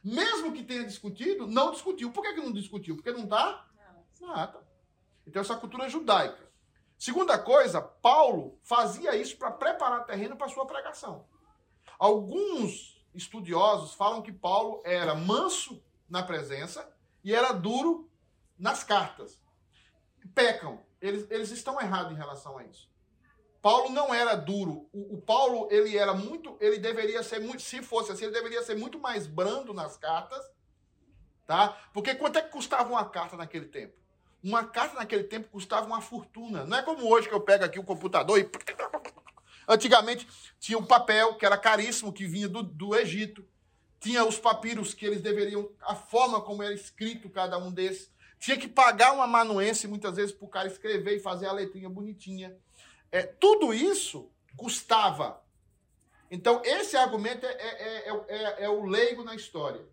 [0.01, 2.09] Mesmo que tenha discutido, não discutiu.
[2.13, 2.95] Por que, que não discutiu?
[2.95, 3.67] Porque não está
[4.21, 4.65] na ata.
[5.27, 6.48] Então, essa cultura é judaica.
[6.99, 11.25] Segunda coisa, Paulo fazia isso para preparar terreno para sua pregação.
[11.97, 18.11] Alguns estudiosos falam que Paulo era manso na presença e era duro
[18.57, 19.39] nas cartas.
[20.35, 20.83] Pecam.
[20.99, 22.89] Eles, eles estão errados em relação a isso.
[23.61, 24.89] Paulo não era duro.
[24.91, 28.61] O, o, Paulo, ele era muito, ele deveria ser muito, se fosse assim, ele deveria
[28.61, 30.45] ser muito mais brando nas cartas,
[31.47, 31.77] tá?
[31.93, 33.97] Porque quanto é que custava uma carta naquele tempo?
[34.43, 36.65] Uma carta naquele tempo custava uma fortuna.
[36.65, 38.49] Não é como hoje que eu pego aqui o computador e
[39.69, 40.27] Antigamente
[40.59, 43.45] tinha o papel, que era caríssimo, que vinha do, do Egito.
[43.99, 48.09] Tinha os papiros que eles deveriam, a forma como era escrito cada um desses.
[48.39, 51.87] Tinha que pagar uma amanuense muitas vezes para o cara escrever e fazer a letrinha
[51.87, 52.57] bonitinha.
[53.11, 55.39] É, tudo isso custava.
[56.31, 59.85] Então, esse argumento é, é, é, é, o leigo na história.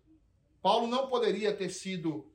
[0.61, 2.31] Paulo não poderia ter sido.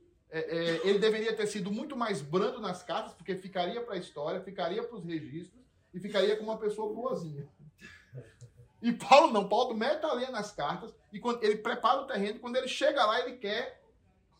[0.83, 4.83] Ele deveria ter sido muito mais brando nas cartas, porque ficaria para a história, ficaria
[4.83, 5.61] para os registros
[5.93, 7.47] e ficaria como uma pessoa boazinha.
[8.81, 12.39] E Paulo não, Paulo mete a lenha nas cartas e quando ele prepara o terreno,
[12.39, 13.81] quando ele chega lá, ele quer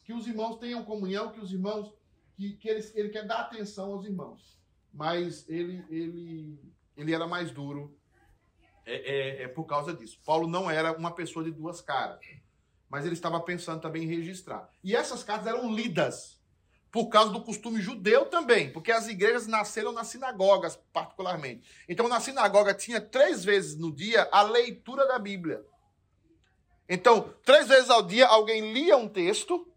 [0.03, 1.93] que os irmãos tenham comunhão, que os irmãos
[2.35, 4.59] que, que ele, ele quer dar atenção aos irmãos.
[4.91, 6.59] Mas ele, ele,
[6.97, 7.95] ele era mais duro
[8.85, 10.19] é, é, é por causa disso.
[10.25, 12.19] Paulo não era uma pessoa de duas caras.
[12.93, 14.69] Mas ele estava pensando também em registrar.
[14.83, 16.39] E essas cartas eram lidas
[16.91, 21.67] por causa do costume judeu também, porque as igrejas nasceram nas sinagogas, particularmente.
[21.89, 25.65] Então, na sinagoga tinha três vezes no dia a leitura da Bíblia.
[26.87, 29.67] Então, três vezes ao dia alguém lia um texto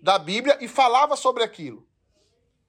[0.00, 1.84] da Bíblia e falava sobre aquilo.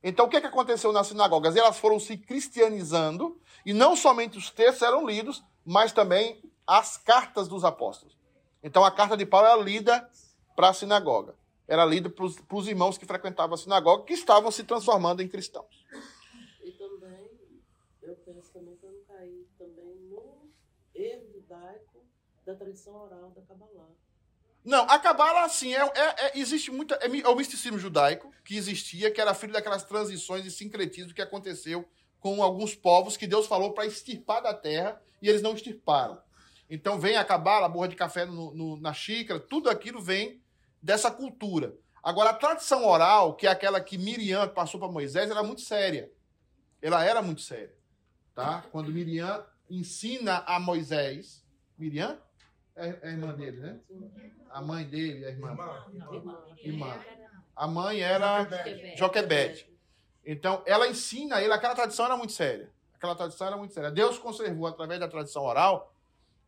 [0.01, 1.55] Então, o que, que aconteceu nas sinagogas?
[1.55, 7.47] Elas foram se cristianizando, e não somente os textos eram lidos, mas também as cartas
[7.47, 8.19] dos apóstolos.
[8.63, 10.09] Então, a carta de Paulo era lida
[10.55, 11.35] para a sinagoga
[11.71, 15.85] era lida para os irmãos que frequentavam a sinagoga, que estavam se transformando em cristãos.
[16.61, 17.29] E também,
[18.01, 20.49] eu penso também para não cair também no
[20.93, 22.03] erro judaico
[22.45, 23.87] da tradição oral da Kabbalah.
[24.65, 26.95] Não, a Cabala, assim, é, é, é, existe muita.
[26.95, 31.21] É, é, o misticismo judaico que existia, que era filho daquelas transições e sincretismo que
[31.21, 31.87] aconteceu
[32.19, 36.21] com alguns povos que Deus falou para extirpar da terra e eles não extirparam.
[36.71, 40.41] Então vem a Cabala, a borra de café no, no, na xícara, tudo aquilo vem
[40.81, 41.75] dessa cultura.
[42.01, 46.09] Agora, a tradição oral, que é aquela que Miriam passou para Moisés, era muito séria.
[46.81, 47.75] Ela era muito séria.
[48.33, 48.63] Tá?
[48.71, 51.45] Quando Miriam ensina a Moisés.
[51.77, 52.17] Miriam?
[52.73, 53.79] É, é a irmã dele, né?
[54.49, 55.57] A mãe dele, a irmã.
[56.63, 56.99] Irmã.
[57.53, 58.47] A mãe era
[58.95, 59.69] Joquebede.
[60.25, 62.71] Então, ela ensina ele, aquela tradição era muito séria.
[62.93, 63.91] Aquela tradição era muito séria.
[63.91, 65.93] Deus conservou, através da tradição oral,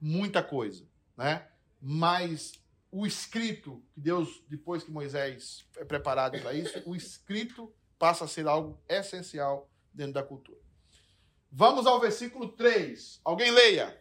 [0.03, 0.85] muita coisa.
[1.15, 1.47] Né?
[1.79, 2.53] Mas
[2.91, 8.27] o escrito, que Deus, depois que Moisés é preparado para isso, o escrito passa a
[8.27, 10.59] ser algo essencial dentro da cultura.
[11.49, 13.21] Vamos ao versículo 3.
[13.23, 13.97] Alguém leia.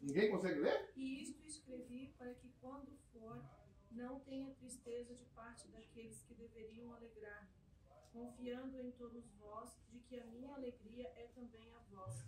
[0.00, 0.90] Ninguém consegue ler?
[0.96, 3.44] E isto escrevi para que, quando for,
[3.90, 7.48] não tenha tristeza de parte daqueles que deveriam alegrar,
[8.12, 11.70] confiando em todos vós de que a minha alegria é também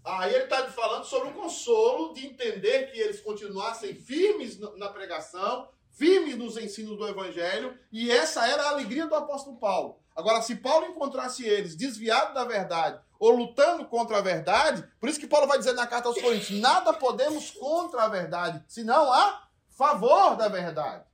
[0.04, 5.68] Aí ele está falando sobre o consolo de entender que eles continuassem firmes na pregação,
[5.90, 9.98] firmes nos ensinos do Evangelho, e essa era a alegria do apóstolo Paulo.
[10.14, 15.20] Agora, se Paulo encontrasse eles desviados da verdade ou lutando contra a verdade, por isso
[15.20, 19.48] que Paulo vai dizer na carta aos Coríntios: nada podemos contra a verdade, senão a
[19.70, 21.04] favor da verdade.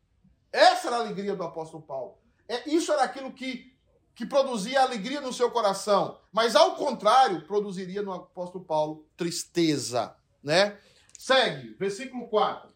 [0.50, 2.18] Essa era a alegria do apóstolo Paulo.
[2.48, 3.77] É, isso era aquilo que
[4.18, 10.76] que produzia alegria no seu coração, mas ao contrário, produziria no apóstolo Paulo tristeza, né?
[11.16, 12.68] Segue, versículo 4.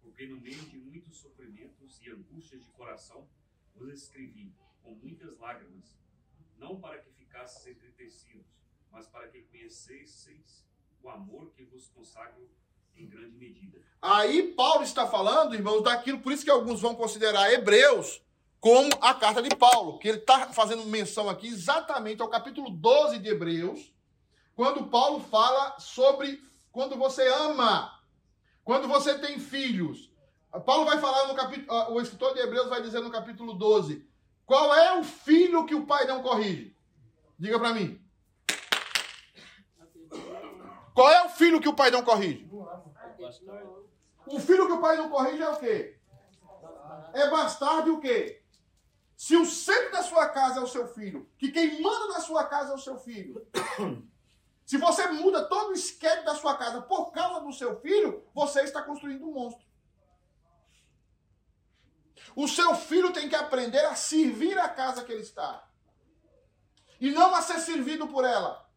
[0.00, 3.26] Porque no meio de muitos sofrimentos e angústias de coração
[3.74, 5.98] vos escrevi com muitas lágrimas,
[6.56, 8.46] não para que ficasseis entretecidos,
[8.92, 10.64] mas para que conhecesseis
[11.02, 12.48] o amor que vos consagro
[12.96, 13.80] em grande medida.
[14.00, 18.22] Aí Paulo está falando, irmãos, daquilo, por isso que alguns vão considerar Hebreus
[18.60, 23.18] como a carta de Paulo, que ele está fazendo menção aqui exatamente ao capítulo 12
[23.18, 23.92] de Hebreus,
[24.56, 26.42] quando Paulo fala sobre
[26.72, 27.96] quando você ama,
[28.64, 30.10] quando você tem filhos.
[30.66, 34.04] Paulo vai falar no capítulo, ah, o escritor de Hebreus vai dizer no capítulo 12,
[34.44, 36.76] qual é o filho que o pai não corrige?
[37.38, 38.00] Diga para mim.
[40.94, 42.50] Qual é o filho que o pai não corrige?
[44.26, 45.98] O filho que o pai não corrige é o quê?
[47.12, 48.42] É bastardo o quê?
[49.18, 52.44] Se o centro da sua casa é o seu filho, que quem manda na sua
[52.44, 53.44] casa é o seu filho.
[54.64, 58.60] Se você muda todo o esquema da sua casa por causa do seu filho, você
[58.60, 59.66] está construindo um monstro.
[62.36, 65.68] O seu filho tem que aprender a servir a casa que ele está.
[67.00, 68.70] E não a ser servido por ela.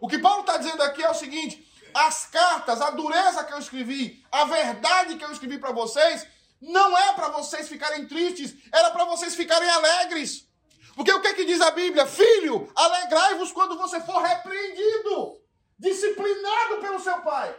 [0.00, 1.64] O que Paulo está dizendo aqui é o seguinte:
[2.06, 6.26] as cartas, a dureza que eu escrevi, a verdade que eu escrevi para vocês,
[6.60, 10.48] não é para vocês ficarem tristes, era para vocês ficarem alegres.
[10.94, 12.06] Porque o que, é que diz a Bíblia?
[12.06, 15.40] Filho, alegrai-vos quando você for repreendido,
[15.78, 17.54] disciplinado pelo seu pai.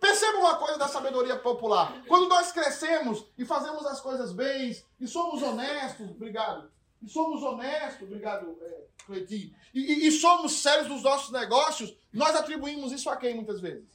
[0.00, 1.92] Perceba uma coisa da sabedoria popular.
[2.06, 8.02] Quando nós crescemos e fazemos as coisas bem e somos honestos, obrigado, e somos honestos,
[8.02, 13.34] obrigado, é, Cleitinho, e, e, somos sérios nos nossos negócios, nós atribuímos isso a quem
[13.34, 13.88] muitas vezes?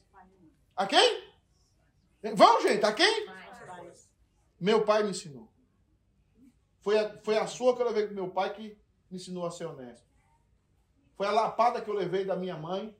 [0.75, 1.33] A quem?
[2.35, 3.27] Vamos, gente, a quem?
[4.59, 5.51] Meu pai me ensinou.
[6.81, 8.77] Foi a, foi a sua que eu levei com meu pai que
[9.11, 10.07] me ensinou a ser honesto.
[11.15, 12.95] Foi a lapada que eu levei da minha mãe.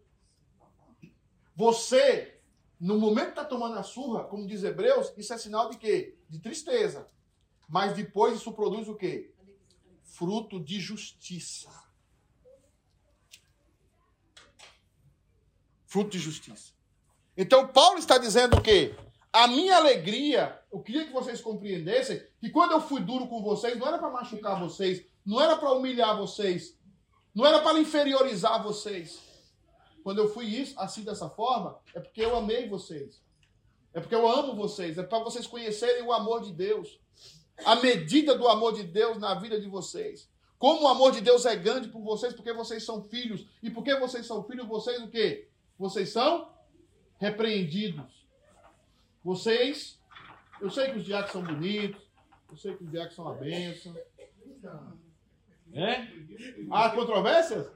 [1.55, 2.39] Você,
[2.79, 6.17] no momento que está tomando a surra, como diz Hebreus, isso é sinal de quê?
[6.29, 7.07] De tristeza.
[7.67, 9.32] Mas depois isso produz o quê?
[10.13, 11.69] Fruto de justiça.
[15.85, 16.71] Fruto de justiça.
[17.35, 18.95] Então, Paulo está dizendo o quê?
[19.31, 23.77] A minha alegria, eu queria que vocês compreendessem que quando eu fui duro com vocês,
[23.77, 26.77] não era para machucar vocês, não era para humilhar vocês,
[27.33, 29.19] não era para inferiorizar vocês.
[30.03, 33.19] Quando eu fui isso, assim dessa forma, é porque eu amei vocês.
[33.93, 36.99] É porque eu amo vocês, é para vocês conhecerem o amor de Deus.
[37.65, 40.29] A medida do amor de Deus na vida de vocês.
[40.57, 43.45] Como o amor de Deus é grande por vocês, porque vocês são filhos.
[43.61, 45.49] E porque vocês são filhos, vocês o quê?
[45.77, 46.51] Vocês são
[47.19, 48.25] repreendidos.
[49.23, 49.99] Vocês,
[50.59, 52.01] eu sei que os diáconos são bonitos,
[52.49, 53.95] eu sei que os diáconos são uma bênção.
[55.73, 56.07] É?
[56.71, 57.71] Há controvérsias?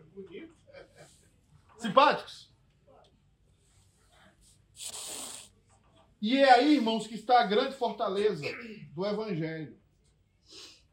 [1.78, 2.47] Simpáticos?
[6.28, 8.44] E é aí, irmãos, que está a grande fortaleza
[8.94, 9.78] do Evangelho.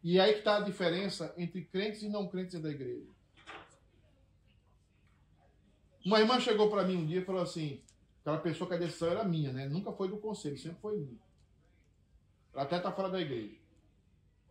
[0.01, 3.11] E é aí que está a diferença entre crentes e não crentes da igreja.
[6.07, 7.83] Uma irmã chegou para mim um dia e falou assim:
[8.20, 9.66] Aquela pessoa que a decisão era minha, né?
[9.66, 11.18] Nunca foi do conselho, sempre foi minha.
[12.53, 13.57] Ela até tá fora da igreja.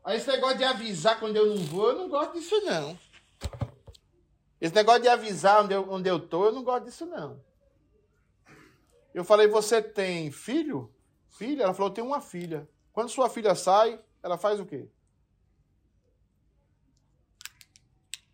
[0.04, 3.00] Aí esse negócio de avisar quando eu não vou, eu não gosto disso não.
[4.60, 7.40] Esse negócio de avisar onde eu, onde eu eu não gosto disso não.
[9.14, 10.94] Eu falei, você tem filho?
[11.30, 11.64] Filha?
[11.64, 12.68] Ela falou, eu tenho uma filha.
[12.92, 14.90] Quando sua filha sai, ela faz o quê?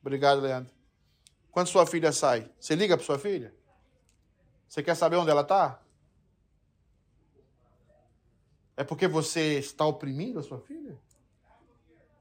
[0.01, 0.73] Obrigado, Leandro.
[1.51, 3.53] Quando sua filha sai, você liga para sua filha?
[4.67, 5.81] Você quer saber onde ela está?
[8.77, 10.97] É porque você está oprimindo a sua filha?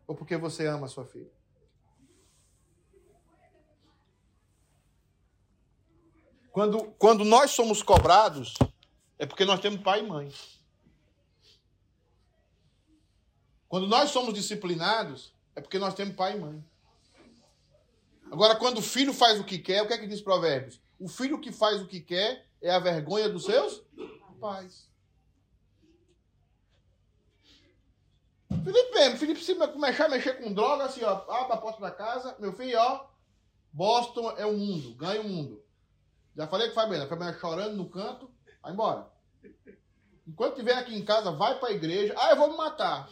[0.07, 1.31] Ou porque você ama a sua filha?
[6.59, 8.55] Quando, quando nós somos cobrados,
[9.17, 10.35] é porque nós temos pai e mãe.
[13.69, 16.65] Quando nós somos disciplinados, é porque nós temos pai e mãe.
[18.29, 20.81] Agora, quando o filho faz o que quer, o que é que diz Provérbios?
[20.99, 23.81] O filho que faz o que quer é a vergonha dos seus
[24.41, 24.91] pais.
[28.65, 32.35] Felipe Felipe se começar a mexer com droga, assim, ó, abre a porta da casa,
[32.41, 33.07] meu filho, ó,
[33.73, 35.68] Boston é o mundo, ganha o mundo.
[36.39, 38.31] Já falei que Fabiana, Fabiana chorando no canto,
[38.63, 39.09] vai embora.
[40.25, 42.15] Enquanto estiver aqui em casa, vai para a igreja.
[42.17, 43.11] Ah, eu vou me matar.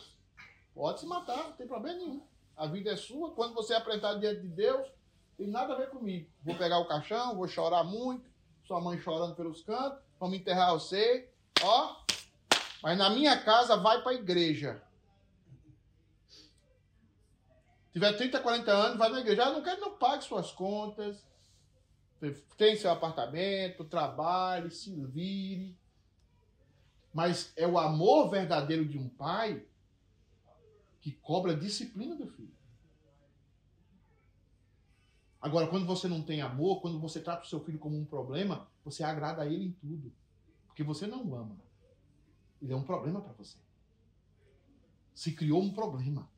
[0.72, 2.24] Pode se matar, não tem problema nenhum.
[2.56, 3.32] A vida é sua.
[3.32, 4.88] Quando você é apresentado diante de Deus,
[5.36, 6.30] tem nada a ver comigo.
[6.44, 8.30] Vou pegar o caixão, vou chorar muito,
[8.64, 11.28] sua mãe chorando pelos cantos, vamos enterrar você,
[11.64, 11.96] ó.
[12.80, 14.80] Mas na minha casa vai para a igreja.
[17.92, 19.46] Tiver 30, 40 anos, vai na igreja.
[19.46, 21.26] Ah, não quero, não pague suas contas.
[22.56, 25.76] Tem seu apartamento, trabalhe, se vire.
[27.12, 29.64] Mas é o amor verdadeiro de um pai
[31.00, 32.56] que cobra a disciplina do filho.
[35.40, 38.66] Agora, quando você não tem amor, quando você trata o seu filho como um problema,
[38.84, 40.12] você agrada a ele em tudo.
[40.66, 41.56] Porque você não o ama.
[42.60, 43.56] Ele é um problema para você.
[45.14, 46.28] Se criou um problema.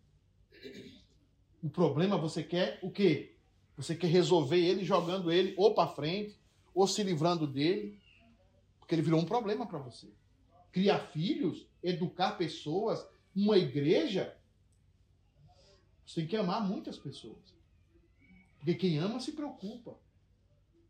[1.62, 3.37] O problema você quer o quê?
[3.78, 6.36] Você quer resolver ele jogando ele ou para frente,
[6.74, 7.96] ou se livrando dele,
[8.80, 10.08] porque ele virou um problema para você.
[10.72, 14.36] Criar filhos, educar pessoas, uma igreja,
[16.04, 17.38] você tem que amar muitas pessoas.
[18.58, 19.94] Porque quem ama se preocupa.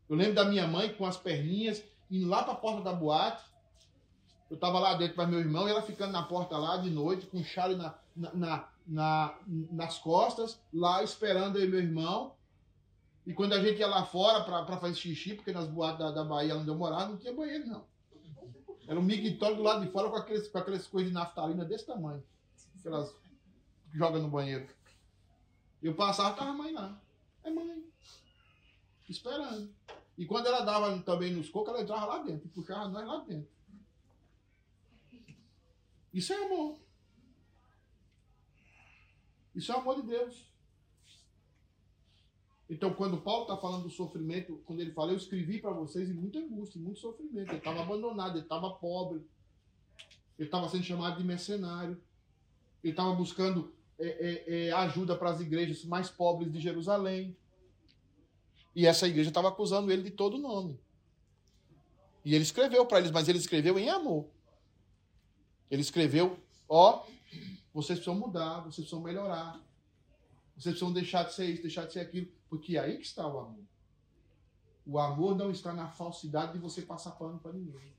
[0.09, 3.43] Eu lembro da minha mãe com as perninhas indo lá para a porta da boate.
[4.49, 7.27] Eu estava lá dentro para meu irmão e ela ficando na porta lá de noite
[7.27, 12.38] com um chale na, na, na, nas costas, lá esperando e meu irmão.
[13.29, 16.23] E quando a gente ia lá fora para fazer xixi, porque nas boates da, da
[16.23, 17.85] Bahia onde eu morava não tinha banheiro, não.
[18.87, 21.85] Era um mictório do lado de fora com aqueles, com aquelas coisas de naftalina desse
[21.85, 22.23] tamanho.
[22.81, 22.89] Que
[23.95, 24.67] joga no banheiro.
[25.79, 26.99] Eu passava, tava a mãe lá.
[27.43, 27.83] É mãe.
[29.07, 29.71] Esperando.
[30.17, 33.19] E quando ela dava também nos cocos, ela entrava lá dentro e puxava nós lá
[33.19, 33.51] dentro.
[36.11, 36.79] Isso é amor.
[39.53, 40.49] Isso é amor de Deus.
[42.69, 46.13] Então, quando Paulo está falando do sofrimento, quando ele fala, eu escrevi para vocês em
[46.13, 47.49] muita angústia, muito sofrimento.
[47.49, 49.25] Ele estava abandonado, ele estava pobre,
[50.37, 51.99] ele estava sendo chamado de mercenário,
[52.83, 57.35] ele estava buscando é, é, é, ajuda para as igrejas mais pobres de Jerusalém.
[58.75, 60.79] E essa igreja estava acusando ele de todo nome.
[62.23, 64.27] E ele escreveu para eles, mas ele escreveu em amor.
[65.71, 67.03] Ele escreveu: ó,
[67.73, 69.59] vocês precisam mudar, vocês precisam melhorar.
[70.59, 72.29] Vocês precisam deixar de ser isso, deixar de ser aquilo.
[72.49, 73.63] Porque é aí que está o amor.
[74.85, 77.93] O amor não está na falsidade de você passar pano para ninguém.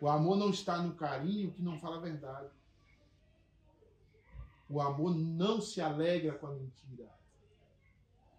[0.00, 2.50] O amor não está no carinho que não fala a verdade.
[4.70, 7.10] O amor não se alegra com a mentira.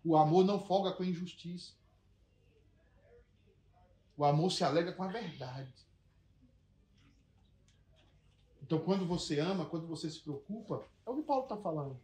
[0.05, 1.73] O amor não folga com a injustiça.
[4.15, 5.73] O amor se alegra com a verdade.
[8.61, 11.99] Então, quando você ama, quando você se preocupa, é o que Paulo está falando.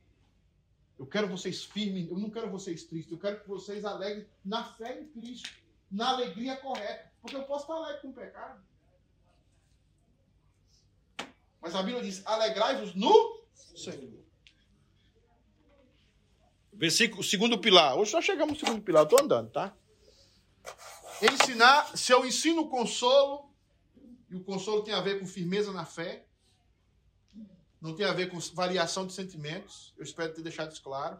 [0.97, 4.63] Eu quero vocês firmes, eu não quero vocês tristes, eu quero que vocês alegrem na
[4.63, 5.49] fé em Cristo,
[5.91, 7.11] na alegria correta.
[7.21, 8.63] Porque eu posso estar alegre com o pecado.
[11.61, 14.23] Mas a Bíblia diz: alegrai-vos no Senhor.
[16.71, 17.97] Versículo, segundo pilar.
[17.97, 19.75] Hoje só chegamos no segundo pilar, estou andando, tá?
[21.21, 23.49] Ensinar, se eu ensino consolo,
[24.29, 26.25] e o consolo tem a ver com firmeza na fé,
[27.85, 31.19] não tem a ver com variação de sentimentos, eu espero ter deixado isso claro.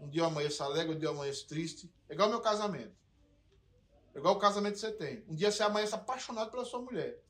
[0.00, 1.92] Um dia eu amanheço alegre, um dia eu amanheço triste.
[2.08, 2.96] É igual meu casamento.
[4.14, 5.22] É igual o casamento que você tem.
[5.28, 7.22] Um dia você amanhece apaixonado pela sua mulher.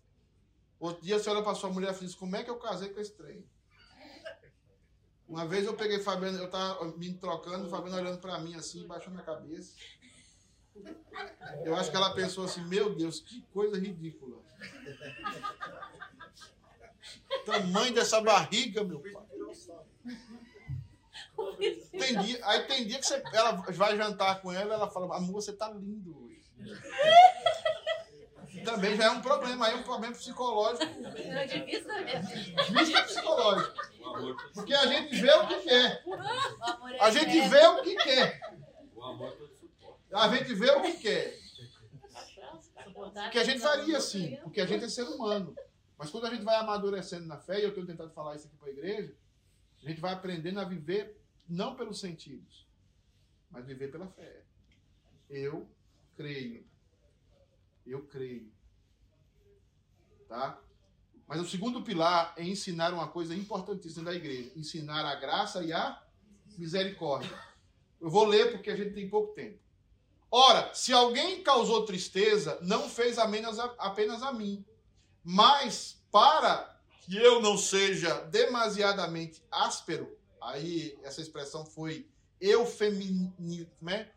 [0.78, 3.00] Outro dia você olha para sua mulher e diz: Como é que eu casei com
[3.00, 3.44] esse trem?
[5.28, 9.18] Uma vez eu peguei Fabiano, eu tava me trocando, Fabiano olhando para mim assim, baixando
[9.18, 9.74] a cabeça.
[11.64, 14.40] Eu acho que ela pensou assim: Meu Deus, que coisa ridícula.
[17.44, 19.24] Tamanho dessa barriga, meu pai.
[21.90, 25.34] Tem dia, aí tem dia que você, ela vai jantar com ela, ela fala: Amor,
[25.34, 26.42] você tá lindo hoje.
[28.64, 30.84] Também já é um problema, aí é um problema psicológico.
[31.82, 32.70] Saber.
[32.70, 33.74] Misto psicológico.
[34.54, 36.02] Porque a gente vê o que quer.
[36.02, 38.40] É A gente vê o que quer.
[40.12, 41.38] A gente vê o que quer.
[42.94, 45.54] Porque a gente faria assim, porque a gente é ser humano.
[46.04, 48.56] Mas quando a gente vai amadurecendo na fé, e eu tenho tentado falar isso aqui
[48.58, 49.16] para a igreja,
[49.82, 52.68] a gente vai aprendendo a viver não pelos sentidos,
[53.50, 54.44] mas viver pela fé.
[55.30, 55.66] Eu
[56.14, 56.62] creio.
[57.86, 58.52] Eu creio.
[60.28, 60.60] Tá?
[61.26, 65.72] Mas o segundo pilar é ensinar uma coisa importantíssima da igreja: ensinar a graça e
[65.72, 66.02] a
[66.58, 67.34] misericórdia.
[67.98, 69.58] Eu vou ler porque a gente tem pouco tempo.
[70.30, 74.62] Ora, se alguém causou tristeza, não fez apenas a, apenas a mim,
[75.24, 82.08] mas para que eu não seja demasiadamente áspero, aí essa expressão foi
[82.40, 84.12] eufemini, como é?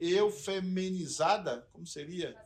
[0.00, 2.36] eufeminizada, como seria?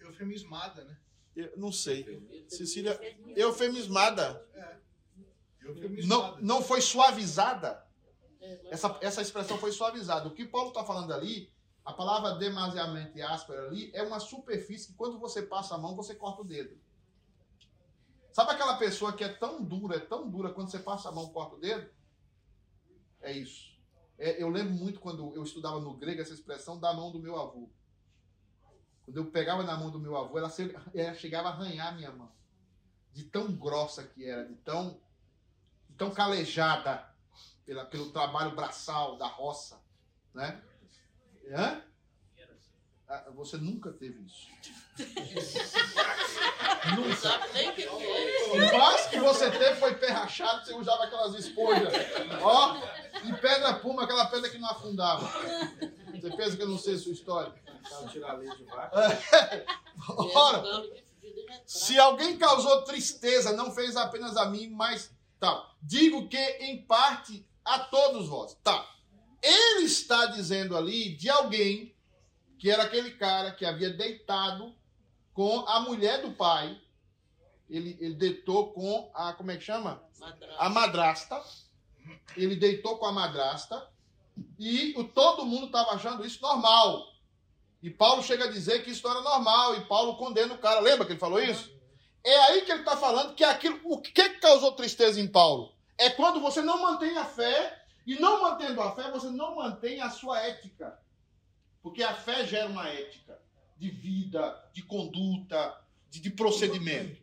[0.00, 0.96] Eufemismada, né?
[1.34, 2.46] Eu não sei.
[2.48, 2.98] Cecília,
[3.36, 4.46] eufemismada.
[5.62, 6.38] Não, Eufemismada.
[6.40, 7.84] não foi suavizada.
[8.66, 10.28] Essa, essa expressão foi suavizada.
[10.28, 11.50] O que Paulo está falando ali,
[11.84, 16.14] a palavra demasiadamente áspera ali, é uma superfície que quando você passa a mão, você
[16.14, 16.78] corta o dedo.
[18.34, 21.28] Sabe aquela pessoa que é tão dura, é tão dura, quando você passa a mão,
[21.28, 21.88] corta o dedo?
[23.20, 23.72] É isso.
[24.18, 27.40] É, eu lembro muito quando eu estudava no grego essa expressão da mão do meu
[27.40, 27.70] avô.
[29.04, 30.52] Quando eu pegava na mão do meu avô, ela,
[30.92, 32.28] ela chegava a arranhar a minha mão.
[33.12, 35.00] De tão grossa que era, de tão,
[35.88, 37.08] de tão calejada
[37.64, 39.80] pela, pelo trabalho braçal da roça.
[40.34, 40.60] Né?
[41.52, 41.84] Hã?
[43.06, 44.48] Ah, Você nunca teve isso.
[46.96, 47.90] Não sabe nem o que que é.
[47.90, 51.92] O máximo que você teve foi pé rachado, você usava aquelas esponjas.
[52.42, 52.76] Ó,
[53.24, 55.26] e pedra puma, aquela pedra que não afundava.
[56.12, 57.52] Você pensa que eu não sei sua história?
[58.66, 59.66] Vaca?
[60.34, 60.62] Ora,
[61.66, 65.70] se alguém causou tristeza, não fez apenas a mim, mas tá.
[65.82, 68.56] Digo que em parte a todos vós.
[68.62, 68.88] Tá.
[69.42, 71.94] Ele está dizendo ali de alguém
[72.58, 74.74] que era aquele cara que havia deitado
[75.34, 76.80] com a mulher do pai.
[77.68, 79.32] Ele, ele deitou com a.
[79.34, 80.02] Como é que chama?
[80.18, 80.56] Madrasta.
[80.58, 81.42] a madrasta.
[82.36, 83.90] Ele deitou com a madrasta
[84.58, 87.06] e o, todo mundo estava achando isso normal.
[87.82, 90.80] E Paulo chega a dizer que isso não era normal e Paulo condena o cara.
[90.80, 91.74] Lembra que ele falou isso?
[92.22, 93.80] É aí que ele está falando que aquilo.
[93.84, 95.74] O que, que causou tristeza em Paulo?
[95.98, 100.00] É quando você não mantém a fé e não mantendo a fé, você não mantém
[100.00, 100.98] a sua ética.
[101.82, 103.43] Porque a fé gera uma ética
[103.84, 105.78] de vida, de conduta,
[106.08, 107.22] de, de procedimento.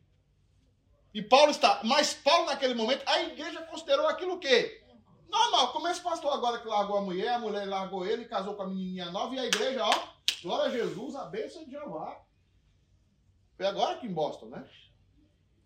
[1.11, 1.81] E Paulo está.
[1.83, 4.83] Mas Paulo, naquele momento, a igreja considerou aquilo o quê?
[5.27, 8.63] Normal, como esse pastor agora que largou a mulher, a mulher largou ele, casou com
[8.63, 10.07] a menininha nova, e a igreja, ó,
[10.43, 12.21] glória a Jesus, a bênção de Jeová.
[13.57, 14.69] Foi agora aqui em Boston, né?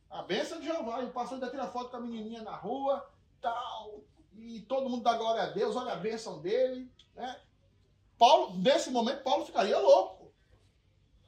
[0.09, 1.01] A bênção de Jeová.
[1.01, 3.05] E o pastor ainda tira foto com a menininha na rua,
[3.41, 4.01] tal.
[4.37, 7.41] E todo mundo dá glória a Deus, olha a bênção dele, né?
[8.17, 10.14] Paulo, nesse momento, Paulo ficaria louco.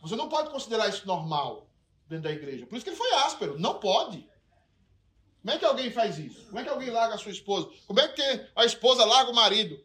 [0.07, 1.67] Você não pode considerar isso normal
[2.07, 2.65] dentro da igreja.
[2.65, 3.59] Por isso que ele foi áspero.
[3.59, 4.27] Não pode.
[5.41, 6.45] Como é que alguém faz isso?
[6.47, 7.69] Como é que alguém larga a sua esposa?
[7.85, 9.79] Como é que a esposa larga o marido?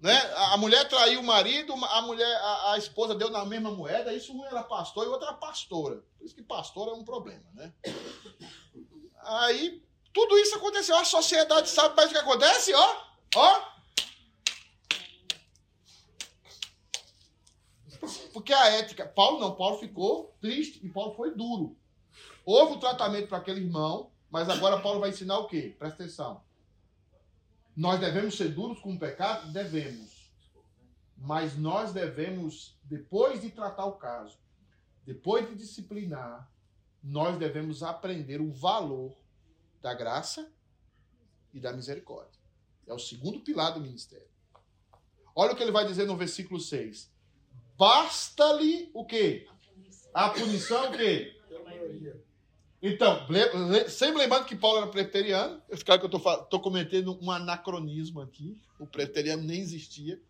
[0.00, 0.14] Né?
[0.52, 4.32] A mulher traiu o marido, a mulher, a, a esposa deu na mesma moeda, isso
[4.32, 6.02] um era pastor e outra era pastora.
[6.18, 7.72] Por isso que pastor é um problema, né?
[9.22, 9.82] Aí,
[10.12, 10.96] tudo isso aconteceu.
[10.96, 12.96] A sociedade sabe mais o que acontece, ó.
[13.34, 13.75] Ó.
[18.32, 19.06] porque a ética.
[19.06, 21.76] Paulo não, Paulo ficou triste e Paulo foi duro.
[22.44, 25.74] Houve um tratamento para aquele irmão, mas agora Paulo vai ensinar o quê?
[25.78, 26.42] Presta atenção.
[27.76, 29.52] Nós devemos ser duros com o pecado?
[29.52, 30.32] Devemos.
[31.18, 34.38] Mas nós devemos, depois de tratar o caso,
[35.04, 36.50] depois de disciplinar,
[37.02, 39.16] nós devemos aprender o valor
[39.80, 40.50] da graça
[41.52, 42.40] e da misericórdia.
[42.86, 44.28] É o segundo pilar do ministério.
[45.34, 47.10] Olha o que ele vai dizer no versículo 6.
[47.78, 49.46] Basta-lhe o quê?
[50.14, 51.36] A punição o quê?
[52.82, 53.26] Então,
[53.88, 58.56] sempre lembrando que Paulo era preteriano, esse cara que eu estou cometendo um anacronismo aqui,
[58.78, 60.20] o preteriano nem existia,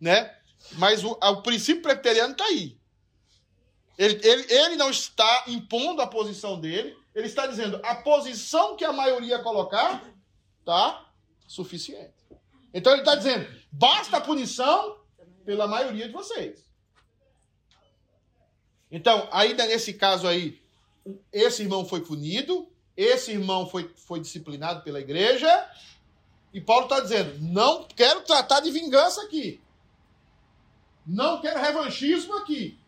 [0.00, 0.34] né?
[0.72, 2.78] Mas o, o princípio preteriano está aí.
[3.98, 8.84] Ele, ele, ele não está impondo a posição dele, ele está dizendo a posição que
[8.84, 10.02] a maioria colocar
[10.64, 11.12] tá
[11.46, 12.14] suficiente.
[12.72, 14.98] Então ele está dizendo, basta a punição
[15.44, 16.71] pela maioria de vocês.
[18.92, 20.60] Então, ainda nesse caso aí,
[21.32, 25.50] esse irmão foi punido, esse irmão foi, foi disciplinado pela igreja,
[26.52, 29.62] e Paulo está dizendo: não quero tratar de vingança aqui.
[31.06, 32.78] Não quero revanchismo aqui.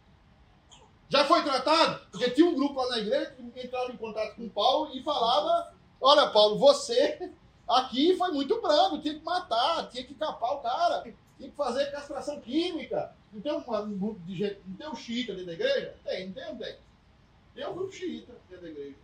[1.09, 2.07] Já foi tratado?
[2.11, 5.75] Porque tinha um grupo lá na igreja que entrava em contato com Paulo e falava:
[6.01, 7.33] Olha, Paulo, você
[7.67, 11.03] aqui foi muito brando, tinha que matar, tinha que capar o cara,
[11.37, 13.15] tinha que fazer castração química.
[13.33, 15.97] Não tem um grupo de gente, não tem um xiita dentro da igreja?
[16.05, 16.77] Tem, não tem, não tem.
[17.55, 18.97] Tem um grupo xiita dentro da igreja.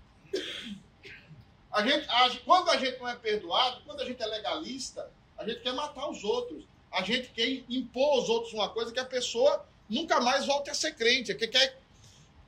[1.72, 5.49] A gente, a, quando a gente não é perdoado, quando a gente é legalista, a
[5.49, 6.64] gente quer matar os outros.
[6.91, 10.74] A gente quer impor aos outros uma coisa que a pessoa nunca mais volte a
[10.74, 11.35] ser crente.
[11.35, 11.81] Que quer...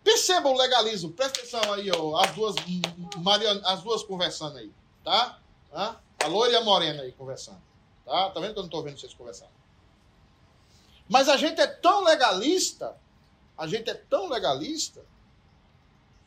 [0.02, 1.12] Perceba o legalismo.
[1.12, 2.56] Presta atenção aí, ó, as, duas,
[3.18, 4.72] Mariana, as duas conversando aí.
[5.04, 5.38] Tá?
[5.70, 6.00] tá?
[6.18, 7.62] A loira e a morena aí conversando.
[8.04, 8.30] Tá?
[8.30, 9.61] Tá vendo que eu não estou vendo vocês conversando?
[11.12, 12.98] Mas a gente é tão legalista,
[13.58, 15.04] a gente é tão legalista,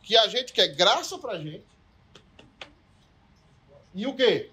[0.03, 1.65] que a gente quer graça pra gente.
[3.95, 4.51] E o quê?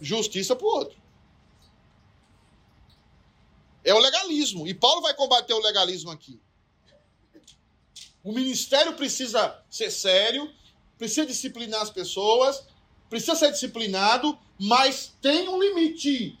[0.00, 0.98] Justiça pro outro.
[3.84, 4.66] É o legalismo.
[4.66, 6.40] E Paulo vai combater o legalismo aqui.
[8.24, 10.52] O ministério precisa ser sério,
[10.98, 12.66] precisa disciplinar as pessoas,
[13.08, 16.36] precisa ser disciplinado, mas tem um limite.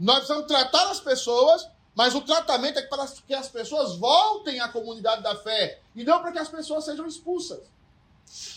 [0.00, 4.68] Nós precisamos tratar as pessoas, mas o tratamento é para que as pessoas voltem à
[4.68, 7.60] comunidade da fé e não para que as pessoas sejam expulsas.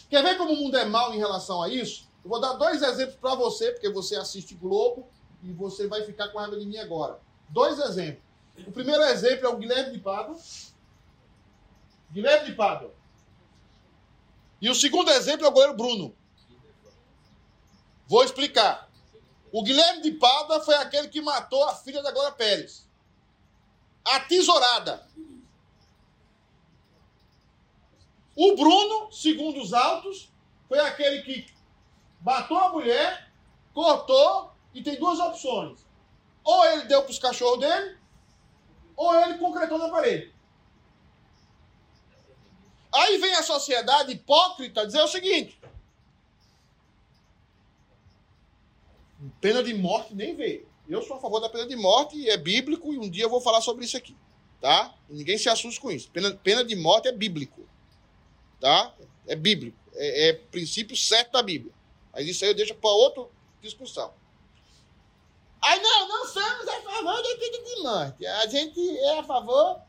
[0.09, 2.07] Quer ver como o mundo é mal em relação a isso?
[2.23, 5.05] Eu vou dar dois exemplos para você, porque você assiste Globo
[5.43, 7.19] e você vai ficar com raiva de mim agora.
[7.49, 8.23] Dois exemplos.
[8.65, 10.37] O primeiro exemplo é o Guilherme de Pádua.
[12.09, 12.93] Guilherme de Pádua.
[14.61, 16.15] E o segundo exemplo é o goleiro Bruno.
[18.07, 18.92] Vou explicar.
[19.53, 22.89] O Guilherme de Pádua foi aquele que matou a filha da Glória Pérez.
[24.03, 25.07] A tesourada.
[28.35, 30.27] O Bruno, segundo os autos,
[30.67, 31.53] foi aquele que
[32.19, 33.31] matou a mulher,
[33.75, 35.85] cortou e tem duas opções.
[36.43, 37.95] Ou ele deu para os cachorros dele,
[38.95, 40.33] ou ele concretou na parede.
[42.91, 45.61] Aí vem a sociedade hipócrita dizer o seguinte:
[49.39, 50.65] Pena de morte nem vê.
[50.87, 53.41] Eu sou a favor da pena de morte, é bíblico, e um dia eu vou
[53.41, 54.15] falar sobre isso aqui.
[54.59, 54.93] Tá?
[55.09, 56.09] Ninguém se assuste com isso.
[56.11, 57.67] Pena, pena de morte é bíblico.
[58.59, 58.93] Tá?
[59.27, 59.77] É bíblico.
[59.95, 61.73] É, é princípio certo da Bíblia.
[62.11, 63.25] Mas isso aí eu deixo para outra
[63.61, 64.13] discussão.
[65.61, 68.25] Aí não, não somos a favor da pena de morte.
[68.25, 69.81] A gente é a favor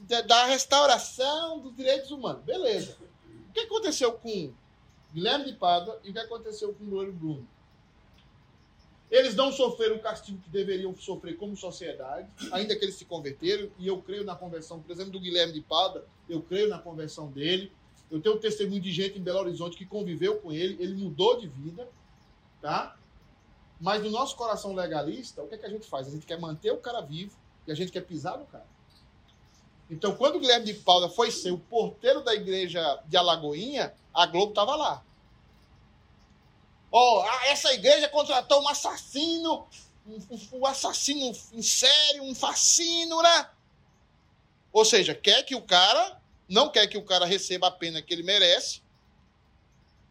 [0.00, 2.44] da, restauração dos direitos humanos.
[2.44, 2.96] Beleza.
[3.48, 4.52] O que aconteceu com
[5.12, 7.48] Guilherme de Pádua e o que aconteceu com o Bruno?
[9.12, 13.70] Eles não sofreram o castigo que deveriam sofrer como sociedade, ainda que eles se converteram,
[13.78, 17.30] e eu creio na conversão, por exemplo, do Guilherme de Pada, eu creio na conversão
[17.30, 17.70] dele.
[18.10, 21.46] Eu tenho testemunho de gente em Belo Horizonte que conviveu com ele, ele mudou de
[21.46, 21.86] vida,
[22.62, 22.96] tá?
[23.78, 26.08] Mas no nosso coração legalista, o que, é que a gente faz?
[26.08, 27.36] A gente quer manter o cara vivo
[27.66, 28.66] e a gente quer pisar no cara.
[29.90, 34.24] Então, quando o Guilherme de Paula foi ser o porteiro da igreja de Alagoinha, a
[34.24, 35.04] Globo estava lá.
[36.94, 39.66] Oh, essa igreja contratou um assassino,
[40.06, 40.18] um,
[40.58, 43.48] um, assassino em série, um fascínio, né?
[44.70, 48.12] Ou seja, quer que o cara, não quer que o cara receba a pena que
[48.12, 48.82] ele merece,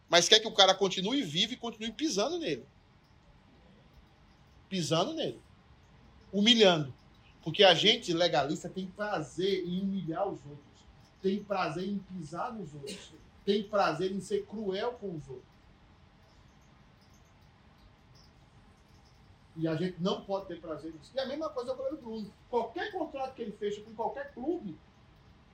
[0.08, 2.66] mas quer que o cara continue vivo e continue pisando nele.
[4.68, 5.40] Pisando nele.
[6.32, 6.92] Humilhando.
[7.44, 10.82] Porque a gente legalista tem prazer em humilhar os outros.
[11.22, 13.12] Tem prazer em pisar nos outros.
[13.44, 15.51] Tem prazer em ser cruel com os outros.
[19.56, 21.10] E a gente não pode ter prazer nisso.
[21.14, 22.34] E a mesma coisa é o goleiro Bruno.
[22.48, 24.78] Qualquer contrato que ele fecha com qualquer clube,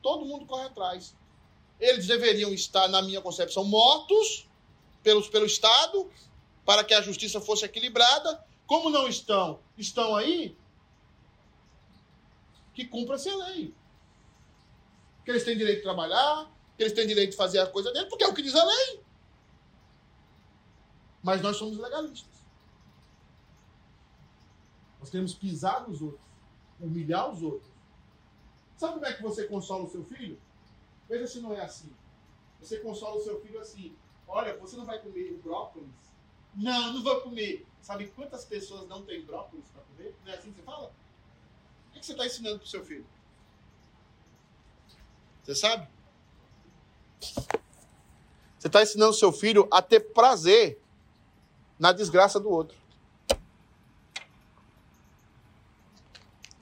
[0.01, 1.17] todo mundo corre atrás.
[1.81, 4.49] Eles deveriam estar, na minha concepção, mortos
[5.03, 6.11] pelos, pelo Estado,
[6.65, 8.45] para que a justiça fosse equilibrada.
[8.67, 10.57] Como não estão, estão aí,
[12.75, 13.75] que cumpra-se a lei.
[15.25, 18.07] Que eles têm direito de trabalhar, que eles têm direito de fazer a coisa dele,
[18.07, 19.01] porque é o que diz a lei.
[21.23, 22.38] Mas nós somos legalistas.
[25.01, 26.21] Nós queremos pisar nos outros,
[26.81, 27.71] humilhar os outros.
[28.77, 30.39] Sabe como é que você consola o seu filho?
[31.09, 31.91] Veja se não é assim.
[32.61, 33.97] Você consola o seu filho assim:
[34.27, 35.89] olha, você não vai comer brócolis?
[36.55, 37.67] Não, não vou comer.
[37.81, 40.15] Sabe quantas pessoas não têm brócolis para comer?
[40.25, 40.93] Não é assim que você fala?
[41.89, 43.07] O que você está ensinando para o seu filho?
[45.43, 45.89] Você sabe?
[47.21, 50.81] Você está ensinando o seu filho a ter prazer
[51.79, 52.77] na desgraça do outro.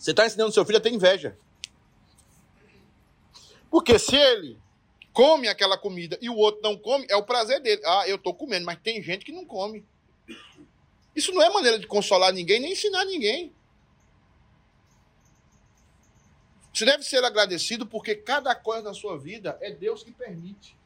[0.07, 1.37] Você está ensinando seu filho a ter inveja.
[3.69, 4.57] Porque se ele
[5.13, 7.83] come aquela comida e o outro não come, é o prazer dele.
[7.85, 9.85] Ah, eu estou comendo, mas tem gente que não come.
[11.13, 13.53] Isso não é maneira de consolar ninguém, nem ensinar ninguém.
[16.73, 20.79] Você deve ser agradecido porque cada coisa na sua vida é Deus que permite.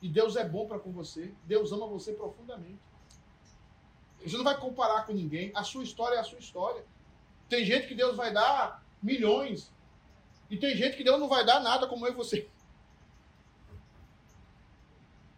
[0.00, 1.32] E Deus é bom para com você.
[1.42, 2.78] Deus ama você profundamente.
[4.24, 5.50] Você não vai comparar com ninguém.
[5.56, 6.84] A sua história é a sua história.
[7.48, 9.72] Tem gente que Deus vai dar milhões.
[10.50, 12.48] E tem gente que Deus não vai dar nada como eu e você.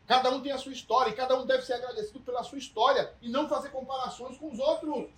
[0.07, 3.15] Cada um tem a sua história e cada um deve ser agradecido pela sua história
[3.23, 5.09] e não fazer comparações com os outros.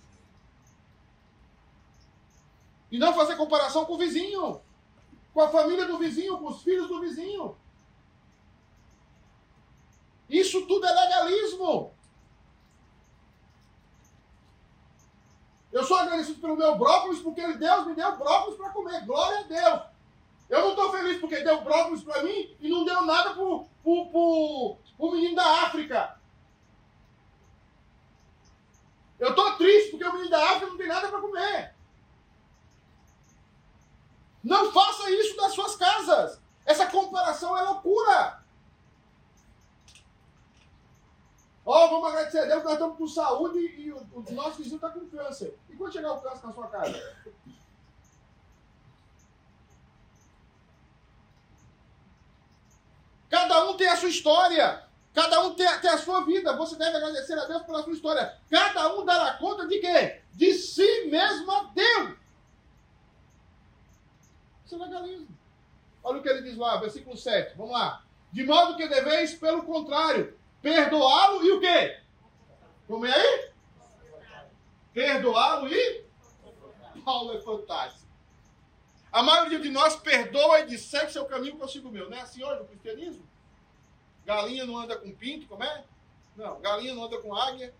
[2.91, 4.61] E não fazer comparação com o vizinho,
[5.33, 7.57] com a família do vizinho, com os filhos do vizinho.
[10.29, 11.91] Isso tudo é legalismo.
[15.73, 19.03] Eu sou agradecido pelo meu brócolis porque Deus me deu brócolis para comer.
[19.05, 19.81] Glória a Deus.
[20.47, 25.11] Eu não estou feliz porque deu brócolis para mim e não deu nada para o
[25.11, 26.15] menino da África.
[29.19, 31.73] Eu estou triste porque o menino da África não tem nada para comer.
[34.43, 36.39] Não faça isso das suas casas.
[36.65, 38.42] Essa comparação é loucura.
[41.65, 44.75] Ó, oh, vamos agradecer a Deus nós estamos com saúde e o, o nosso vizinho
[44.75, 45.57] está com câncer.
[45.69, 47.15] E quando chegar o câncer na sua casa?
[53.29, 54.83] Cada um tem a sua história.
[55.13, 56.55] Cada um tem, tem, a sua vida.
[56.57, 58.37] Você deve agradecer a Deus pela sua história.
[58.49, 60.21] Cada um dará conta de quê?
[60.33, 62.17] De si mesmo a Deus.
[64.65, 65.27] Isso é legalismo.
[66.03, 67.55] Olha o que ele diz lá, versículo 7.
[67.55, 68.03] Vamos lá.
[68.31, 71.99] De modo que deveis, pelo contrário, perdoá-lo e o quê?
[72.87, 73.51] Como é aí?
[74.93, 76.05] Perdoá-lo e?
[77.03, 78.07] Paulo é fantástico.
[79.11, 82.09] A maioria de nós perdoa e dissegue seu caminho consigo meu.
[82.09, 83.27] Não é assim hoje no cristianismo?
[84.25, 85.83] Galinha não anda com pinto, como é?
[86.35, 87.73] Não, galinha não anda com águia.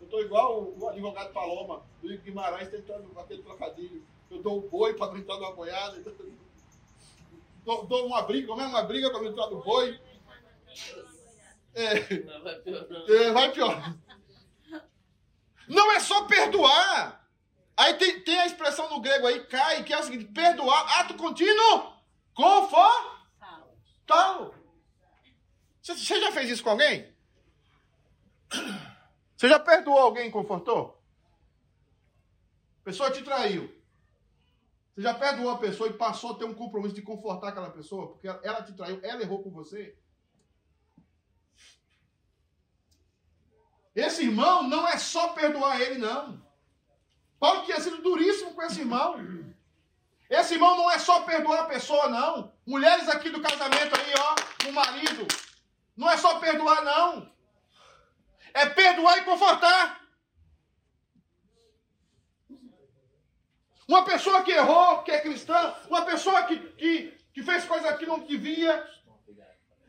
[0.00, 4.06] Eu estou igual o advogado Paloma, do Guimarães, tentando bater trocadilho.
[4.30, 6.00] Eu dou o boi para entrar numa boiada.
[7.64, 8.66] Dou, dou uma briga, como é?
[8.66, 10.00] Uma briga para entrar no boi.
[11.78, 12.24] É.
[12.24, 12.86] Não, vai pior.
[13.08, 13.52] É, vai.
[15.68, 17.24] Não é só perdoar.
[17.76, 21.14] Aí tem, tem a expressão no grego aí, cai, que é o seguinte: perdoar, ato
[21.14, 21.92] contínuo,
[22.34, 23.18] confortal.
[25.80, 27.14] Você, você já fez isso com alguém?
[29.36, 31.00] Você já perdoou alguém e confortou?
[32.80, 33.72] A pessoa te traiu.
[34.96, 38.08] Você já perdoou a pessoa e passou a ter um compromisso de confortar aquela pessoa?
[38.08, 39.96] Porque ela te traiu, ela errou com você?
[43.98, 46.40] Esse irmão não é só perdoar ele, não.
[47.40, 49.16] Paulo tinha sido duríssimo com esse irmão.
[50.30, 52.52] Esse irmão não é só perdoar a pessoa, não.
[52.64, 55.26] Mulheres aqui do casamento aí, ó, o marido.
[55.96, 57.28] Não é só perdoar, não.
[58.54, 60.00] É perdoar e confortar.
[63.88, 68.06] Uma pessoa que errou, que é cristã, uma pessoa que, que, que fez coisa que
[68.06, 68.88] não devia,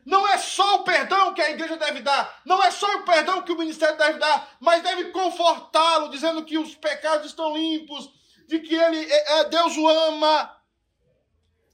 [0.04, 3.42] não é só o perdão que a igreja deve dar, não é só o perdão
[3.42, 8.10] que o ministério deve dar, mas deve confortá-lo, dizendo que os pecados estão limpos,
[8.46, 10.56] de que ele é, é, Deus o ama,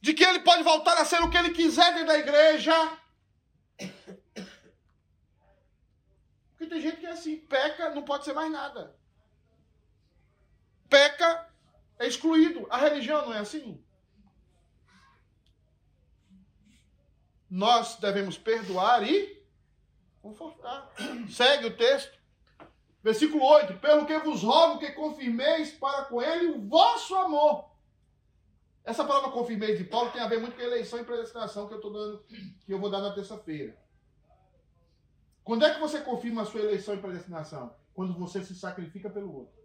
[0.01, 2.74] de que ele pode voltar a ser o que ele quiser dentro da igreja.
[6.51, 8.97] Porque tem gente que é assim, peca, não pode ser mais nada.
[10.89, 11.49] Peca,
[11.99, 12.66] é excluído.
[12.70, 13.83] A religião não é assim?
[17.51, 19.43] Nós devemos perdoar e
[20.21, 20.93] confortar.
[21.31, 22.19] Segue o texto.
[23.03, 27.71] Versículo 8: Pelo que vos rogo que confirmeis para com ele o vosso amor.
[28.85, 31.75] Essa palavra confirmeis de Paulo tem a ver muito com a eleição e predestinação que
[31.75, 33.77] eu tô dando, que eu vou dar na terça-feira.
[35.43, 37.75] Quando é que você confirma a sua eleição e predestinação?
[37.95, 39.57] Quando você se sacrifica pelo outro.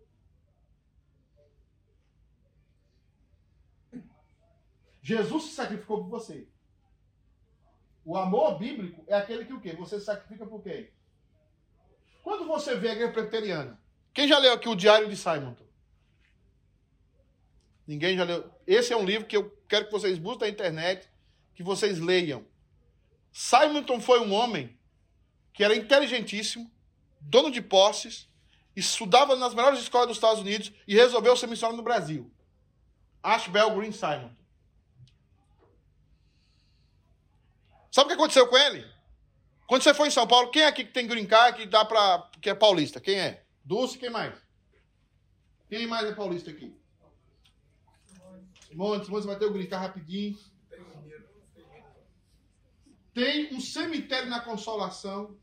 [5.01, 6.47] Jesus se sacrificou por você.
[8.03, 9.73] O amor bíblico é aquele que o quê?
[9.73, 10.89] Você sacrifica por quem?
[12.23, 13.79] Quando você vê a igreja presbiteriana,
[14.13, 15.55] quem já leu aqui o Diário de Simon?
[17.87, 18.49] Ninguém já leu.
[18.65, 21.09] Esse é um livro que eu quero que vocês busquem na internet,
[21.53, 22.45] que vocês leiam.
[23.31, 24.77] Simonton foi um homem
[25.53, 26.71] que era inteligentíssimo,
[27.19, 28.29] dono de posses,
[28.75, 32.31] estudava nas melhores escolas dos Estados Unidos e resolveu ser missionário no Brasil.
[33.21, 34.31] Ashbel Green Simon.
[37.91, 38.89] Sabe o que aconteceu com ele?
[39.67, 41.83] Quando você foi em São Paulo, quem é aqui que tem green card que dá
[41.83, 43.01] para que é paulista?
[43.01, 43.45] Quem é?
[43.65, 44.41] Dulce, quem mais?
[45.67, 46.73] Quem mais é paulista aqui?
[48.67, 50.37] Simone, você vai ter o green card rapidinho.
[53.13, 55.37] Tem um cemitério na Consolação,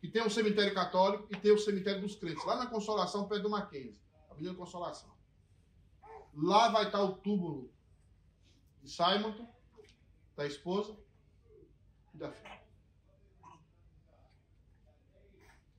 [0.00, 2.44] que tem um cemitério católico e tem o cemitério dos crentes.
[2.44, 4.00] Lá na Consolação, perto do Mackenzie.
[4.30, 5.10] Avenida Consolação.
[6.32, 7.72] Lá vai estar o túmulo
[8.82, 9.34] de Simon,
[10.36, 10.96] da esposa
[12.14, 12.60] e da filha.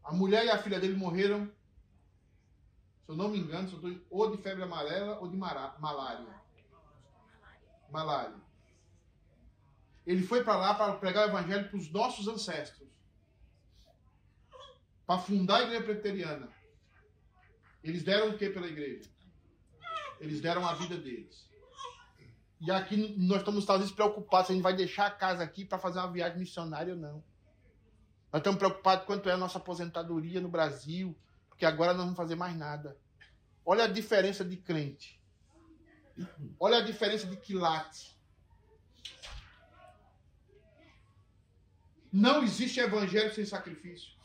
[0.03, 1.45] A mulher e a filha dele morreram,
[3.05, 3.69] se eu não me engano,
[4.09, 6.41] ou de febre amarela ou de malária.
[7.89, 8.35] Malária.
[10.05, 12.87] Ele foi para lá para pregar o evangelho para os nossos ancestros.
[15.05, 16.49] Para fundar a igreja presbiteriana.
[17.83, 19.09] Eles deram o que pela igreja?
[20.19, 21.46] Eles deram a vida deles.
[22.59, 25.77] E aqui nós estamos talvez preocupados se a gente vai deixar a casa aqui para
[25.77, 27.23] fazer uma viagem missionária ou não.
[28.31, 31.15] Nós estamos preocupados quanto é a nossa aposentadoria no Brasil,
[31.49, 32.97] porque agora não vamos fazer mais nada.
[33.65, 35.21] Olha a diferença de crente.
[36.59, 38.17] Olha a diferença de quilate.
[42.11, 44.17] Não existe evangelho sem sacrifício.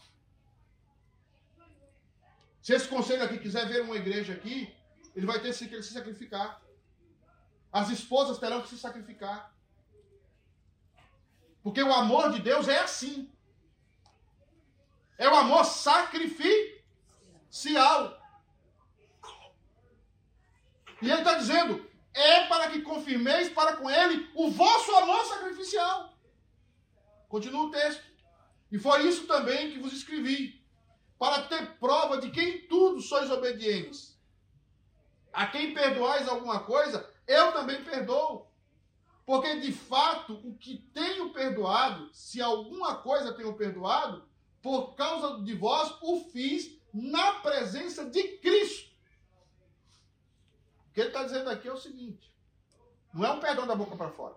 [2.62, 4.72] Se esse conselho aqui quiser ver uma igreja aqui,
[5.14, 6.61] ele vai ter que se sacrificar.
[7.72, 9.52] As esposas terão que se sacrificar.
[11.62, 13.32] Porque o amor de Deus é assim.
[15.16, 16.82] É o amor sacrificial.
[21.00, 26.12] E ele está dizendo: é para que confirmeis para com ele o vosso amor sacrificial.
[27.28, 28.02] Continua o texto.
[28.70, 30.62] E foi isso também que vos escrevi,
[31.18, 34.18] para ter prova de que em tudo sois obedientes.
[35.32, 38.46] A quem perdoais alguma coisa, eu também perdoo.
[39.24, 44.28] Porque de fato, o que tenho perdoado, se alguma coisa tenho perdoado,
[44.60, 48.92] por causa de vós, o fiz na presença de Cristo.
[50.88, 52.30] O que ele está dizendo aqui é o seguinte:
[53.12, 54.36] não é um perdão da boca para fora.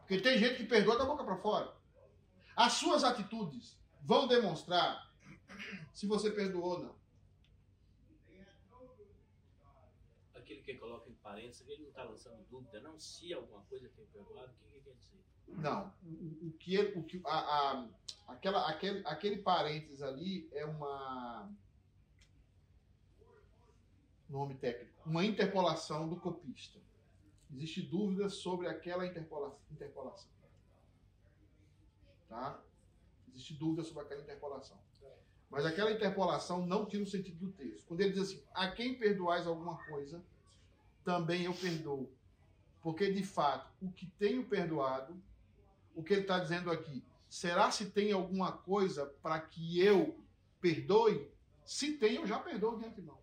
[0.00, 1.72] Porque tem gente que perdoa da boca para fora.
[2.56, 5.08] As suas atitudes vão demonstrar
[5.94, 6.99] se você perdoou ou não.
[10.74, 14.52] Que coloca em parênteses, ele não está lançando dúvida, não se alguma coisa tem perdoado,
[14.52, 15.20] o que, que quer dizer?
[15.48, 15.92] Não,
[16.42, 17.88] o, que, o que a, a,
[18.28, 21.50] aquela, aquele, aquele parênteses ali é uma
[24.28, 26.78] nome técnico, uma interpolação do copista.
[27.52, 30.30] Existe dúvida sobre aquela interpola, interpolação.
[32.28, 32.62] Tá?
[33.28, 34.78] Existe dúvida sobre aquela interpolação.
[35.50, 37.84] Mas aquela interpolação não tira o sentido do texto.
[37.86, 40.24] Quando ele diz assim, a quem perdoais alguma coisa,
[41.04, 42.10] também eu perdoo.
[42.82, 45.20] Porque, de fato, o que tenho perdoado,
[45.94, 50.18] o que ele está dizendo aqui, será se tem alguma coisa para que eu
[50.60, 51.30] perdoe?
[51.64, 53.18] Se tem, eu já perdoo de antemão.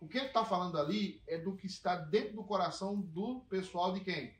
[0.00, 3.92] O que ele está falando ali é do que está dentro do coração do pessoal
[3.92, 4.34] de quem?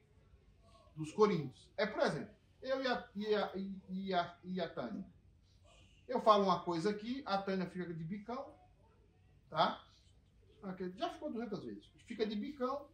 [0.96, 1.68] Dos coríntios.
[1.76, 3.52] É, por exemplo, eu e a, e a,
[3.88, 5.04] e a, e a Tânia.
[6.08, 8.52] Eu falo uma coisa aqui, a Tânia fica de bicão,
[9.48, 9.84] tá?
[10.96, 11.90] Já ficou 200 vezes.
[12.06, 12.86] Fica de bicão.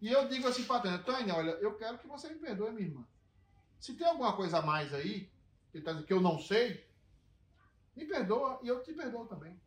[0.00, 2.72] E eu digo assim para a Tânia, Tânia, olha, eu quero que você me perdoe,
[2.72, 3.06] minha irmã.
[3.78, 5.30] Se tem alguma coisa a mais aí,
[5.70, 6.84] que, tá que eu não sei,
[7.94, 9.58] me perdoa e eu te perdoo também.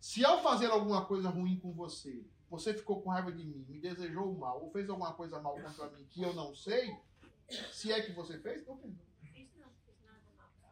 [0.00, 3.78] Se ao fazer alguma coisa ruim com você, você ficou com raiva de mim, me
[3.78, 6.96] desejou o mal, ou fez alguma coisa mal contra mim que eu não sei,
[7.70, 9.08] se é que você fez, eu perdoo.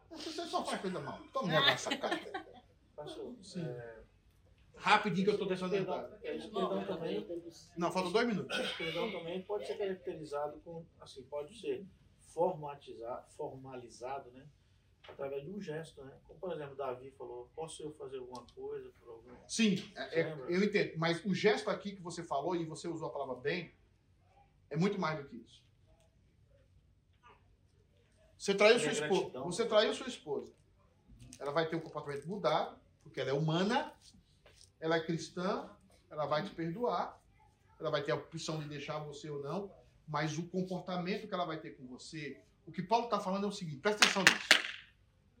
[0.09, 1.19] Você só faz coisa mal.
[1.31, 2.19] Toma essa cara.
[2.95, 3.63] Pastor, Sim.
[3.63, 4.03] é,
[4.77, 6.17] Rapidinho que eu estou deixando perdão, entrar.
[6.23, 7.27] é, perdão também,
[7.77, 8.71] Não, faltam dois minutos.
[8.77, 11.85] perdão também pode ser caracterizado com, assim, pode ser
[12.33, 14.45] formatizado, formalizado, né?
[15.07, 16.11] através de um gesto, né?
[16.27, 19.31] Como, por exemplo, Davi falou, posso eu fazer alguma coisa por algum...
[19.47, 20.97] Sim, é- é- eu entendo.
[20.97, 23.73] Mas o gesto aqui que você falou, e você usou a palavra bem,
[24.69, 25.63] é muito mais do que isso.
[28.37, 29.39] Você traiu sua É esposa.
[29.41, 30.53] Você traiu sua esposa.
[31.39, 33.93] Ela vai ter um comportamento mudado, porque ela é humana,
[34.79, 35.69] ela é cristã,
[36.09, 37.19] ela vai te perdoar,
[37.79, 39.71] ela vai ter a opção de deixar você ou não,
[40.07, 43.47] mas o comportamento que ela vai ter com você, o que Paulo está falando é
[43.47, 44.47] o seguinte, presta atenção nisso.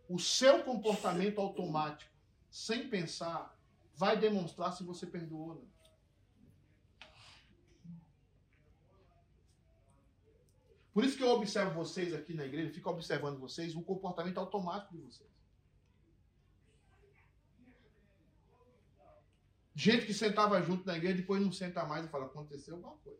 [0.09, 2.11] O seu comportamento automático,
[2.49, 3.57] sem pensar,
[3.95, 5.77] vai demonstrar se você perdoou ou não.
[10.93, 14.95] Por isso que eu observo vocês aqui na igreja, fico observando vocês, o comportamento automático
[14.95, 15.29] de vocês.
[19.79, 23.19] Gente que sentava junto na igreja, depois não senta mais e fala, aconteceu alguma coisa.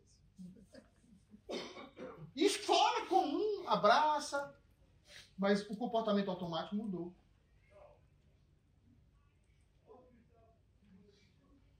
[2.34, 4.52] E fora comum, abraça,
[5.38, 7.14] mas o comportamento automático mudou.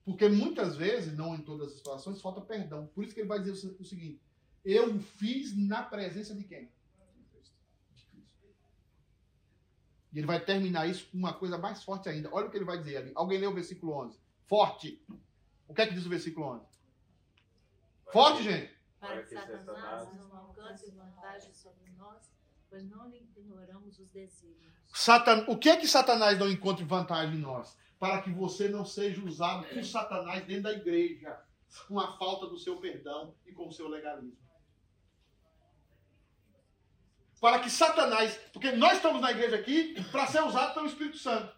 [0.05, 2.87] Porque muitas vezes, não em todas as situações, falta perdão.
[2.95, 4.23] Por isso que ele vai dizer o se- o seguinte:
[4.65, 6.71] eu fiz na presença de quem?
[7.17, 7.57] De Cristo.
[10.13, 12.33] E ele vai terminar isso com uma coisa mais forte ainda.
[12.33, 13.13] Olha o que ele vai dizer ali.
[13.17, 14.28] Alguém lê o versículo 11.
[14.49, 15.05] Forte.
[15.69, 16.67] O que é que diz o versículo 11?
[18.11, 18.75] Forte, gente.
[18.99, 22.33] para que Satanás não alcance vantagem sobre nós,
[22.71, 24.73] pois não lhe ignoramos os desígnios.
[24.93, 25.45] Satan...
[25.49, 27.77] O que é que Satanás não encontre vantagem em nós?
[27.99, 31.39] Para que você não seja usado por Satanás dentro da igreja,
[31.87, 34.39] com a falta do seu perdão e com o seu legalismo.
[37.39, 41.58] Para que Satanás, porque nós estamos na igreja aqui para ser usado pelo Espírito Santo.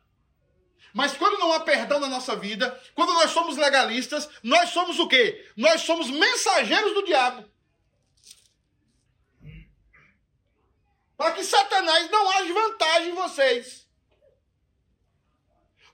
[0.93, 5.07] Mas quando não há perdão na nossa vida, quando nós somos legalistas, nós somos o
[5.07, 5.49] quê?
[5.57, 7.49] Nós somos mensageiros do diabo.
[11.17, 13.87] Para que Satanás não haja vantagem em vocês.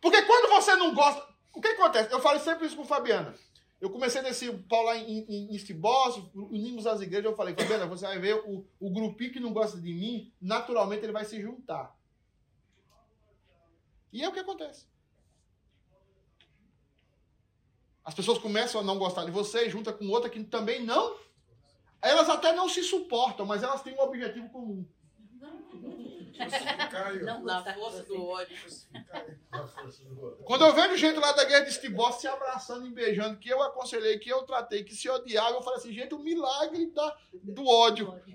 [0.01, 1.27] Porque quando você não gosta.
[1.53, 2.13] O que acontece?
[2.13, 3.35] Eu falo sempre isso com Fabiana.
[3.81, 7.25] Eu comecei nesse Paulo lá em, em, Estibós, unimos as igrejas.
[7.25, 11.05] Eu falei, Fabiana, você vai ver o, o grupinho que não gosta de mim, naturalmente
[11.05, 11.96] ele vai se juntar.
[14.17, 14.87] E é o que acontece.
[18.03, 21.19] As pessoas começam a não gostar de você, junta com outra que também não.
[22.01, 24.89] Elas até não se suportam, mas elas têm um objetivo comum.
[25.39, 25.61] Não
[29.53, 30.45] Na força do ódio.
[30.45, 33.63] Quando eu vejo gente lá da guerra de Estibó se abraçando e beijando, que eu
[33.63, 37.67] aconselhei, que eu tratei, que se odiava, eu falei assim, gente, o milagre da, do
[37.67, 38.19] ódio.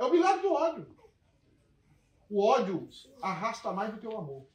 [0.00, 0.97] É o milagre do ódio.
[2.28, 2.88] O ódio
[3.22, 4.46] arrasta mais do que o amor.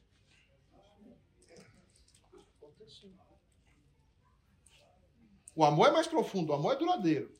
[5.56, 7.32] O amor é mais profundo, o amor é duradouro.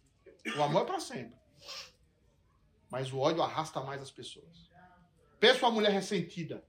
[0.56, 1.36] O amor é para sempre.
[2.90, 4.70] Mas o ódio arrasta mais as pessoas.
[5.40, 6.64] Pensa uma mulher ressentida.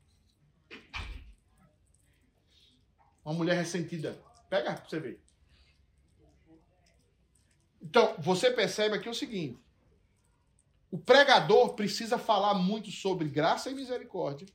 [3.24, 4.20] Uma mulher ressentida.
[4.49, 5.24] Pega pra você ver.
[7.82, 9.63] Então, você percebe aqui o seguinte:
[10.91, 14.47] o pregador precisa falar muito sobre graça e misericórdia.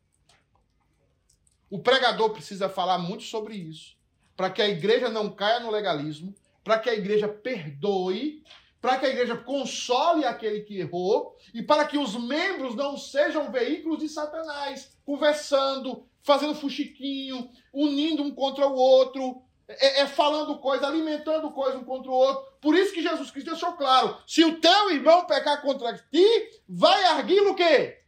[1.70, 3.96] O pregador precisa falar muito sobre isso,
[4.36, 8.42] para que a igreja não caia no legalismo, para que a igreja perdoe,
[8.80, 13.52] para que a igreja console aquele que errou e para que os membros não sejam
[13.52, 19.42] veículos de Satanás, conversando, fazendo fuxiquinho, unindo um contra o outro,
[19.78, 22.52] é, é falando coisa, alimentando coisa um contra o outro.
[22.60, 27.04] Por isso que Jesus Cristo deixou claro: se o teu irmão pecar contra ti, vai
[27.04, 28.02] arguir o quê?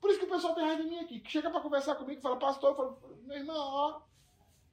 [0.00, 2.18] Por isso que o pessoal tem raiva de mim aqui, que chega para conversar comigo
[2.18, 4.00] e fala, pastor, eu falo, meu irmão, ó,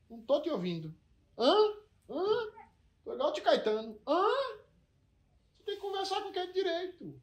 [0.10, 0.94] não tô te ouvindo.
[1.38, 1.54] Hã?
[2.10, 2.52] Hã?
[3.04, 4.00] Tô igual de Caetano.
[4.08, 4.24] Hã?
[5.58, 7.22] Você tem que conversar com quem é direito.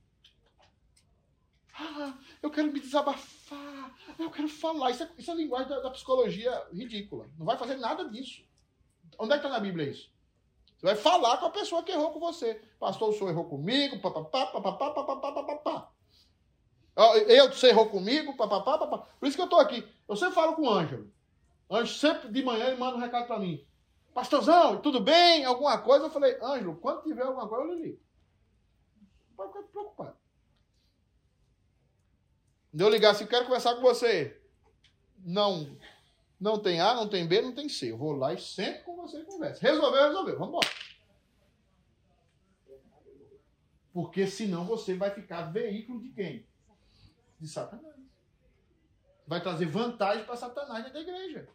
[1.75, 3.95] Ah, eu quero me desabafar.
[4.18, 4.91] Eu quero falar.
[4.91, 7.31] Isso é, isso é linguagem da, da psicologia ridícula.
[7.39, 8.45] Não vai fazer nada disso.
[9.19, 10.11] Onde é que está na Bíblia isso?
[10.77, 12.61] Você vai falar com a pessoa que errou com você.
[12.81, 15.93] Pastor, o senhor errou comigo, papapá, papapá, papapá, papapá.
[17.29, 19.07] Eu, você errou comigo, papapá, papapá.
[19.19, 19.87] Por isso que eu estou aqui.
[20.09, 21.11] Eu sempre falo com o Ângelo.
[21.71, 23.65] Ângelo sempre de manhã ele manda um recado para mim.
[24.13, 25.45] Pastorzão, tudo bem?
[25.45, 26.07] Alguma coisa?
[26.07, 28.01] Eu falei, Ângelo, quando tiver alguma coisa, eu lhe ligo.
[29.29, 30.17] Não pode ficar preocupado.
[32.73, 34.39] Deu ligar assim, quero conversar com você.
[35.19, 35.79] Não,
[36.43, 37.93] não tem A, não tem B, não tem C.
[37.93, 39.62] Eu vou lá e sento com você converso.
[39.62, 40.38] Resolveu, resolveu.
[40.38, 40.68] Vamos embora.
[43.93, 46.45] Porque senão você vai ficar veículo de quem?
[47.38, 47.95] De Satanás.
[49.24, 51.49] Vai trazer vantagem para Satanás dentro da igreja.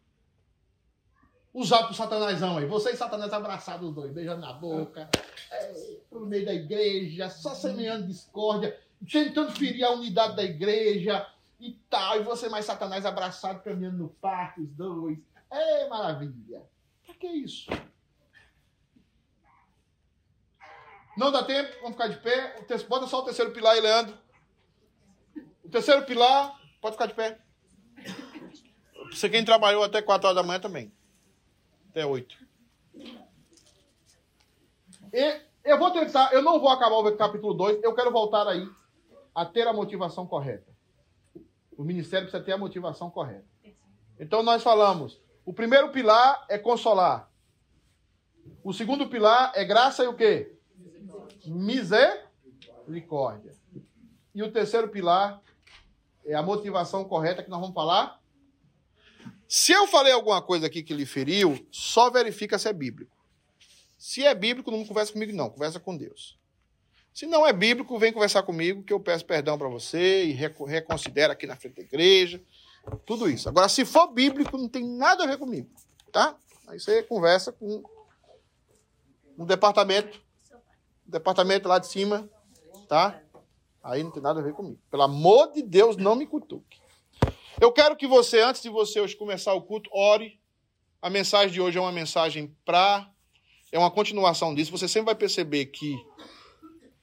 [1.54, 2.66] Usado por Satanásão aí.
[2.66, 5.10] Você e Satanás abraçados os dois, beijando na boca,
[5.52, 5.74] é,
[6.14, 8.80] meio da igreja, só semeando discórdia.
[9.12, 11.28] tentando ferir a unidade da igreja
[11.60, 15.18] e tal, e você mais Satanás abraçado caminhando no parque, os dois.
[15.50, 16.62] É maravilha.
[17.06, 17.72] Pra que isso?
[21.18, 22.64] Não dá tempo, vamos ficar de pé.
[22.88, 24.16] Bota só o terceiro pilar aí, Leandro.
[25.64, 27.40] O terceiro pilar, pode ficar de pé.
[29.12, 30.94] Você quem trabalhou até 4 horas da manhã também.
[31.90, 32.38] Até 8.
[35.12, 38.70] E eu vou tentar, eu não vou acabar o capítulo 2, eu quero voltar aí
[39.34, 40.77] a ter a motivação correta.
[41.78, 43.46] O ministério precisa ter a motivação correta.
[44.20, 47.32] Então nós falamos, o primeiro pilar é consolar.
[48.64, 50.58] O segundo pilar é graça e o quê?
[51.46, 53.56] Misericórdia.
[54.34, 55.42] E o terceiro pilar
[56.26, 58.20] é a motivação correta que nós vamos falar.
[59.48, 63.16] Se eu falei alguma coisa aqui que lhe feriu, só verifica se é bíblico.
[63.98, 65.50] Se é bíblico, não conversa comigo, não.
[65.50, 66.37] Conversa com Deus.
[67.18, 71.34] Se não é bíblico, vem conversar comigo, que eu peço perdão para você e reconsidera
[71.34, 72.40] aqui na frente da igreja.
[73.08, 73.50] Tudo isso.
[73.50, 75.68] Agora, se for bíblico, não tem nada a ver comigo.
[76.12, 76.38] Tá?
[76.68, 77.82] Aí você conversa com
[79.36, 80.22] um departamento.
[81.08, 82.30] Um departamento lá de cima.
[82.88, 83.20] Tá?
[83.84, 84.80] Aí não tem nada a ver comigo.
[84.92, 86.80] Pelo amor de Deus, não me cutuque.
[87.60, 90.40] Eu quero que você, antes de você hoje começar o culto, ore.
[91.02, 93.10] A mensagem de hoje é uma mensagem para.
[93.72, 94.70] É uma continuação disso.
[94.70, 95.98] Você sempre vai perceber que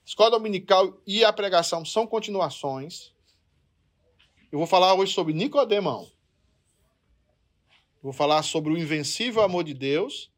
[0.05, 3.13] escola dominical e a pregação são continuações.
[4.53, 6.11] Eu vou falar hoje sobre Nicodemão.
[8.03, 10.31] Vou falar sobre o invencível amor de Deus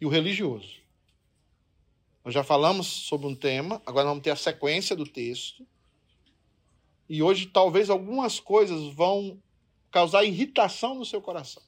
[0.00, 0.80] e o religioso.
[2.24, 5.66] Nós já falamos sobre um tema, agora vamos ter a sequência do texto.
[7.08, 9.42] E hoje talvez algumas coisas vão
[9.90, 11.62] causar irritação no seu coração.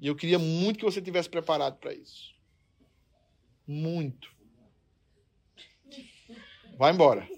[0.00, 2.34] E eu queria muito que você tivesse preparado para isso.
[3.66, 4.37] Muito.
[6.78, 7.28] Vai embora.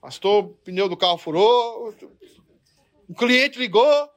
[0.00, 1.94] Pastor, o pneu do carro furou.
[3.06, 4.10] O cliente ligou.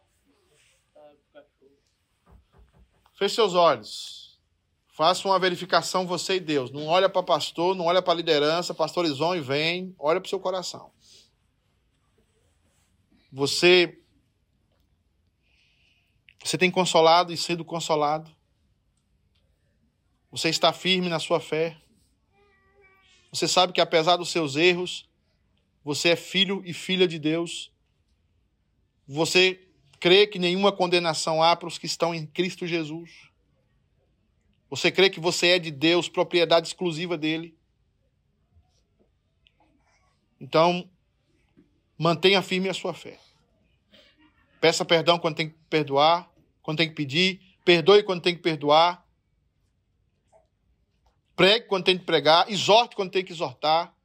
[3.16, 4.40] Feche seus olhos.
[4.88, 6.72] Faça uma verificação você e Deus.
[6.72, 10.30] Não olha para pastor, não olha para liderança, pastores vão e vêm, olha para o
[10.30, 10.92] seu coração.
[13.30, 14.00] Você
[16.42, 18.34] você tem consolado e sido consolado.
[20.32, 21.78] Você está firme na sua fé.
[23.32, 25.08] Você sabe que apesar dos seus erros,
[25.84, 27.72] você é filho e filha de Deus.
[29.08, 29.68] Você
[30.00, 33.30] crê que nenhuma condenação há para os que estão em Cristo Jesus.
[34.70, 37.58] Você crê que você é de Deus, propriedade exclusiva dele?
[40.40, 40.90] Então,
[41.98, 43.20] mantenha firme a sua fé.
[44.62, 46.30] Peça perdão quando tem que perdoar,
[46.62, 49.06] quando tem que pedir, perdoe quando tem que perdoar.
[51.40, 53.96] Pregue quando tem que pregar, exorte quando tem que exortar,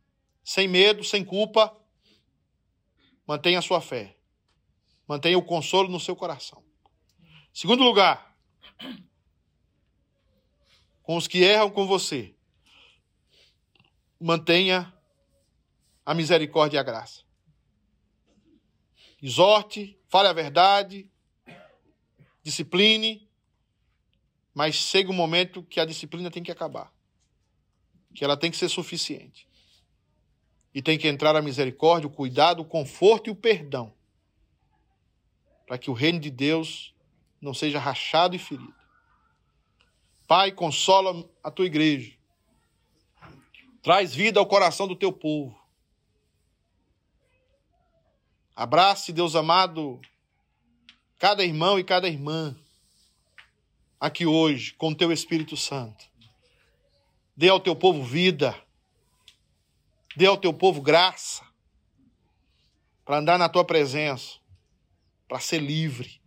[0.45, 1.76] sem medo, sem culpa.
[3.26, 4.16] Mantenha a sua fé.
[5.09, 6.62] Mantenha o consolo no seu coração.
[7.53, 8.39] Segundo lugar,
[11.03, 12.37] com os que erram com você.
[14.20, 14.95] Mantenha
[16.07, 17.24] a misericórdia e a graça.
[19.20, 21.11] Exorte, fale a verdade,
[22.45, 23.28] discipline,
[24.55, 26.93] mas chega um momento que a disciplina tem que acabar.
[28.15, 29.47] Que ela tem que ser suficiente.
[30.75, 33.93] E tem que entrar a misericórdia, o cuidado, o conforto e o perdão.
[35.67, 36.95] Para que o reino de Deus
[37.41, 38.75] não seja rachado e ferido.
[40.27, 42.17] Pai, consola a tua igreja.
[43.83, 45.59] Traz vida ao coração do teu povo.
[48.57, 50.01] Abrace, Deus amado,
[51.19, 52.57] cada irmão e cada irmã
[53.99, 56.07] aqui hoje com teu Espírito Santo.
[57.37, 58.55] Dê ao teu povo vida.
[60.16, 61.45] Dê ao teu povo graça
[63.05, 64.39] para andar na tua presença,
[65.28, 66.20] para ser livre.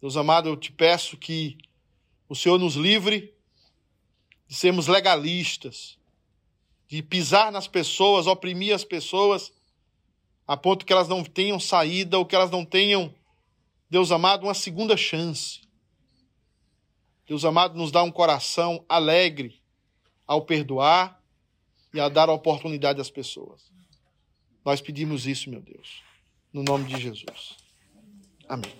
[0.00, 1.58] Deus amado, eu te peço que
[2.28, 3.34] o Senhor nos livre
[4.46, 5.98] de sermos legalistas,
[6.88, 9.52] de pisar nas pessoas, oprimir as pessoas,
[10.46, 13.14] a ponto que elas não tenham saída ou que elas não tenham,
[13.90, 15.60] Deus amado, uma segunda chance.
[17.28, 19.60] Deus amado, nos dá um coração alegre
[20.26, 21.22] ao perdoar
[21.92, 23.70] e a dar oportunidade às pessoas.
[24.64, 26.02] Nós pedimos isso, meu Deus,
[26.52, 27.56] no nome de Jesus.
[28.48, 28.72] Amém.